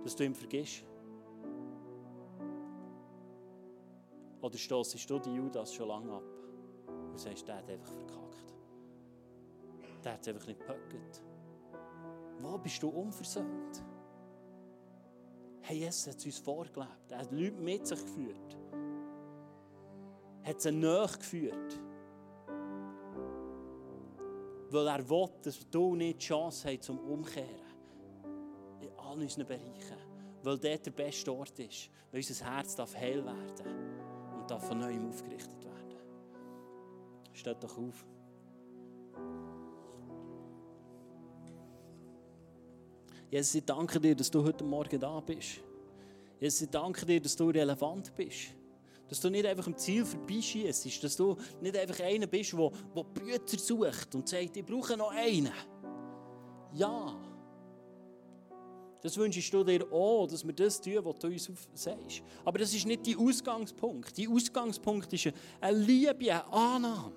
dass 0.03 0.17
du 0.17 0.25
ihm 0.25 0.35
vergisst? 0.35 0.85
Oder 4.41 4.59
stoßest 4.59 5.09
du 5.09 5.19
die 5.21 5.35
Judas 5.35 5.73
schon 5.73 5.89
lange 5.89 6.13
ab? 6.13 6.32
Und 7.13 7.19
sagst, 7.19 7.47
der 7.47 7.57
hat 7.57 7.69
einfach 7.69 7.93
verkackt. 7.93 8.55
Der 10.03 10.15
hat 10.15 10.23
es 10.23 10.29
einfach 10.29 10.47
nicht 10.47 10.61
gepackt. 10.61 11.23
Wo 12.41 12.59
bist 12.59 12.83
du 12.83 12.89
unversöhnt? 12.89 13.85
Hey, 15.61 15.79
Jesus 15.79 16.09
hat 16.09 16.17
es 16.17 16.25
uns 16.25 16.39
vorgelebt. 16.39 17.11
Er 17.11 17.19
hat 17.19 17.31
Leute 17.31 17.61
mit 17.61 17.87
sich 17.87 18.01
geführt. 18.01 18.57
Er 20.43 20.51
hat 20.51 20.61
sie 20.61 20.73
nachgeführt. 20.73 21.81
Weil 24.71 24.87
er 24.87 25.09
will, 25.09 25.29
dass 25.43 25.69
du 25.71 25.95
nicht 25.95 26.23
die 26.23 26.27
Chance 26.27 26.69
hast 26.69 26.85
zum 26.85 26.99
Umkehren. 26.99 27.47
In 28.81 28.91
all 28.97 29.21
unseren 29.21 29.47
Bereichen. 29.47 29.99
Weil 30.43 30.59
dort 30.59 30.87
der 30.87 30.91
beste 30.91 31.33
Ort 31.33 31.59
ist. 31.59 31.91
Weil 32.11 32.21
unser 32.21 32.45
Herz 32.45 32.75
darf 32.75 32.97
heil 32.97 33.25
werden 33.25 34.41
und 34.41 34.51
darf 34.51 34.67
von 34.67 34.79
neuem 34.79 35.11
aufgerichtet. 35.11 35.62
Steht 37.43 37.61
doch 37.61 37.77
auf. 37.77 38.07
Jesus, 43.29 43.57
ich 43.57 43.65
danke 43.65 43.99
dir, 43.99 44.15
dass 44.15 44.31
du 44.31 44.45
heute 44.45 44.63
Morgen 44.63 45.01
da 45.01 45.19
bist. 45.19 45.61
Jesus, 46.39 46.63
ich 46.63 46.71
danke 46.71 47.05
dir, 47.05 47.21
dass 47.21 47.35
du 47.35 47.51
relevant 47.51 48.15
bist. 48.15 48.55
Dass 49.09 49.19
du 49.19 49.29
nicht 49.29 49.45
einfach 49.45 49.67
am 49.67 49.77
Ziel 49.77 50.05
vorbeischießt, 50.05 51.03
dass 51.03 51.17
du 51.17 51.37
nicht 51.61 51.77
einfach 51.77 51.99
einer 52.05 52.29
bist, 52.29 52.53
der, 52.53 52.71
der 52.95 53.03
Bücher 53.03 53.59
sucht 53.59 54.15
und 54.15 54.29
sagt, 54.29 54.57
ich 54.57 54.65
brauche 54.65 54.97
noch 54.97 55.11
einen. 55.11 55.51
Ja. 56.75 57.32
Das 59.03 59.17
wünschst 59.17 59.53
du 59.53 59.65
dir 59.65 59.85
auch, 59.93 60.29
dass 60.29 60.47
wir 60.47 60.53
das 60.53 60.81
tun, 60.81 61.05
was 61.05 61.19
du 61.19 61.27
uns 61.27 61.51
sagst. 61.75 62.23
Aber 62.45 62.59
das 62.59 62.73
ist 62.73 62.87
nicht 62.87 63.05
der 63.05 63.19
Ausgangspunkt. 63.19 64.17
Der 64.17 64.31
Ausgangspunkt 64.31 65.13
ist 65.13 65.33
eine 65.61 65.77
Liebe, 65.77 66.33
eine 66.33 66.53
Annahme. 66.53 67.17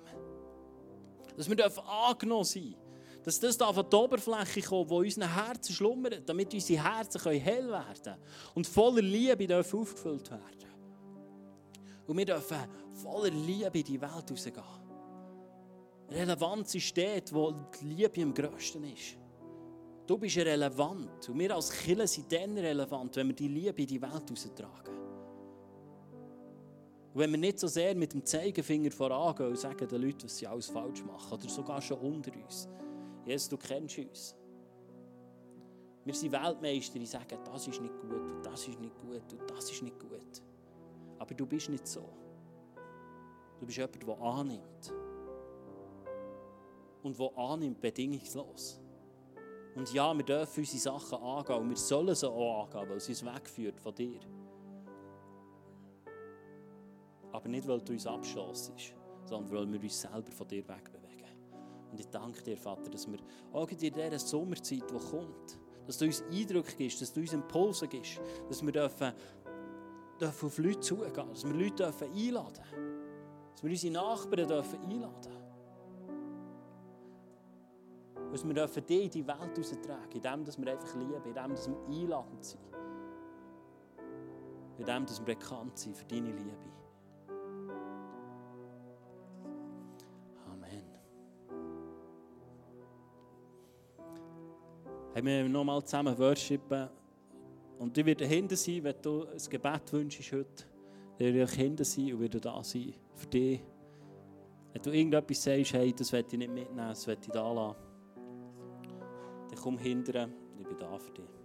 Dass 1.36 1.48
wir 1.48 1.88
angenommen 1.88 2.44
sein 2.44 2.62
dürfen. 2.62 2.86
Dass 3.22 3.40
das 3.40 3.56
da 3.56 3.72
von 3.72 3.88
der 3.88 3.98
Oberfläche 3.98 4.62
kommt, 4.62 4.90
wo 4.90 4.98
unsere 4.98 5.32
Herzen 5.32 5.74
schlummern, 5.74 6.22
damit 6.24 6.52
unsere 6.54 6.82
Herzen 6.82 7.20
hell 7.30 7.68
werden 7.68 8.02
können 8.02 8.16
und 8.54 8.66
voller 8.66 9.02
Liebe 9.02 9.56
aufgefüllt 9.58 10.30
werden. 10.30 10.42
Und 12.06 12.16
wir 12.16 12.24
dürfen 12.24 12.58
voller 12.94 13.30
Liebe 13.30 13.78
in 13.78 13.84
die 13.84 14.00
Welt 14.00 14.30
rausgehen. 14.30 14.62
Relevanz 16.08 16.74
ist 16.74 16.96
dort, 16.96 17.32
wo 17.32 17.52
die 17.80 17.84
Liebe 17.84 18.22
am 18.22 18.32
grössten 18.32 18.84
ist. 18.84 19.16
Du 20.06 20.16
bist 20.16 20.36
relevant. 20.36 21.28
Und 21.28 21.38
wir 21.38 21.54
als 21.54 21.70
Kirche 21.70 22.06
sind 22.06 22.32
dann 22.32 22.56
relevant, 22.56 23.16
wenn 23.16 23.28
wir 23.28 23.34
die 23.34 23.48
Liebe 23.48 23.82
in 23.82 23.88
die 23.88 24.00
Welt 24.00 24.30
raustragen. 24.30 24.96
Und 27.12 27.20
wenn 27.20 27.30
wir 27.32 27.38
nicht 27.38 27.58
so 27.58 27.66
sehr 27.66 27.94
mit 27.94 28.12
dem 28.12 28.24
Zeigefinger 28.24 28.90
vorangehen 28.90 29.50
und 29.50 29.58
sagen 29.58 29.88
den 29.88 30.02
Leuten, 30.02 30.24
was 30.24 30.36
sie 30.36 30.46
alles 30.46 30.66
falsch 30.66 31.02
machen, 31.02 31.32
oder 31.32 31.48
sogar 31.48 31.80
schon 31.80 31.98
unter 31.98 32.30
uns. 32.36 32.68
Jesus, 33.24 33.48
du 33.48 33.56
kennst 33.56 33.98
uns. 33.98 34.36
Wir 36.04 36.14
sind 36.14 36.30
Weltmeister, 36.30 36.98
die 37.00 37.06
sagen, 37.06 37.38
das 37.44 37.66
ist 37.66 37.80
nicht 37.80 37.98
gut 38.00 38.12
und 38.12 38.46
das 38.46 38.68
ist 38.68 38.78
nicht 38.78 38.94
gut 39.00 39.32
und 39.32 39.50
das 39.50 39.70
ist 39.70 39.82
nicht 39.82 39.98
gut. 39.98 40.42
Aber 41.18 41.34
du 41.34 41.46
bist 41.46 41.68
nicht 41.68 41.86
so. 41.86 42.08
Du 43.58 43.66
bist 43.66 43.78
jemand, 43.78 44.06
der 44.06 44.20
annimmt. 44.20 44.94
Und 47.02 47.18
der 47.18 47.38
annimmt 47.38 47.80
bedingungslos. 47.80 48.80
Und 49.76 49.92
ja, 49.92 50.16
wir 50.16 50.24
dürfen 50.24 50.60
unsere 50.60 50.78
Sachen 50.78 51.22
angehen 51.22 51.60
und 51.60 51.68
wir 51.68 51.76
sollen 51.76 52.14
sie 52.14 52.26
auch 52.26 52.64
angehen, 52.64 52.88
weil 52.88 52.98
sie 52.98 53.12
uns 53.12 53.24
wegführt 53.24 53.78
von 53.78 53.94
dir. 53.94 54.20
Aber 57.30 57.46
nicht, 57.46 57.68
weil 57.68 57.82
du 57.82 57.92
uns 57.92 58.06
abschlossest, 58.06 58.94
sondern 59.24 59.52
weil 59.52 59.72
wir 59.74 59.82
uns 59.82 60.00
selber 60.00 60.32
von 60.32 60.48
dir 60.48 60.66
wegbewegen. 60.66 61.28
Und 61.90 62.00
ich 62.00 62.08
danke 62.08 62.42
dir, 62.42 62.56
Vater, 62.56 62.90
dass 62.90 63.06
wir 63.06 63.18
auch 63.52 63.68
in 63.68 63.76
dieser 63.76 64.18
Sommerzeit, 64.18 64.82
die 64.90 65.10
kommt, 65.10 65.58
dass 65.86 65.98
du 65.98 66.06
uns 66.06 66.22
Eindrücke 66.22 66.74
gibst, 66.74 67.02
dass 67.02 67.12
du 67.12 67.20
uns 67.20 67.34
Impulse 67.34 67.86
gibst, 67.86 68.18
dass 68.48 68.64
wir 68.64 68.72
dürfen, 68.72 69.12
dürfen 70.18 70.46
auf 70.46 70.58
Leute 70.58 70.80
zugehen, 70.80 71.12
dass 71.14 71.44
wir 71.44 71.52
Leute 71.52 71.74
dürfen 71.74 72.12
einladen 72.14 72.54
dürfen, 72.54 73.50
dass 73.52 73.62
wir 73.62 73.70
unsere 73.70 73.92
Nachbarn 73.92 74.48
dürfen 74.48 74.80
einladen 74.80 75.22
dürfen. 75.22 75.35
Dass 78.36 78.46
wir 78.46 78.52
dürfen 78.52 78.84
die 78.86 79.04
in 79.04 79.10
die 79.10 79.26
Welt 79.26 79.56
raustragen, 79.56 80.12
indem 80.12 80.44
dass 80.44 80.60
wir 80.60 80.70
einfach 80.70 80.94
lieben, 80.94 81.14
indem 81.24 81.50
dass 81.52 81.70
wir 81.70 81.88
einladend 81.88 82.44
sind. 82.44 82.60
Indem 84.76 85.06
dass 85.06 85.26
wir 85.26 85.34
bekannt 85.34 85.78
sind 85.78 85.96
für 85.96 86.04
deine 86.04 86.32
Liebe. 86.32 86.52
Amen. 90.52 90.84
Haben 95.14 95.26
wir 95.26 95.48
nochmal 95.48 95.82
zusammen 95.82 96.18
worshipen. 96.18 96.90
Und 97.78 97.96
ich 97.96 98.04
werde 98.04 98.26
hinten 98.26 98.54
sein, 98.54 98.84
wenn 98.84 99.00
du 99.00 99.24
ein 99.24 99.38
Gebet 99.48 99.92
wünschst 99.94 100.30
heute. 100.30 100.64
Dann 101.18 101.32
werde 101.32 101.52
hinten 101.52 101.84
sein 101.84 102.12
und 102.12 102.20
werde 102.20 102.38
da 102.38 102.62
sein 102.62 102.92
für 103.14 103.26
dich. 103.28 103.62
Wenn 104.74 104.82
du 104.82 104.90
irgendetwas 104.90 105.42
sagst, 105.42 105.72
hey, 105.72 105.94
das 105.94 106.12
werde 106.12 106.28
ich 106.32 106.38
nicht 106.38 106.52
mitnehmen, 106.52 106.76
das 106.76 107.06
werde 107.06 107.22
ich 107.22 107.32
da 107.32 107.50
lassen 107.50 107.85
dann 109.56 109.62
komm 109.62 109.78
hinterher, 109.78 110.28
ich 110.58 110.66
bin 110.66 110.78
da 110.78 110.98
für 110.98 111.12
dich. 111.12 111.35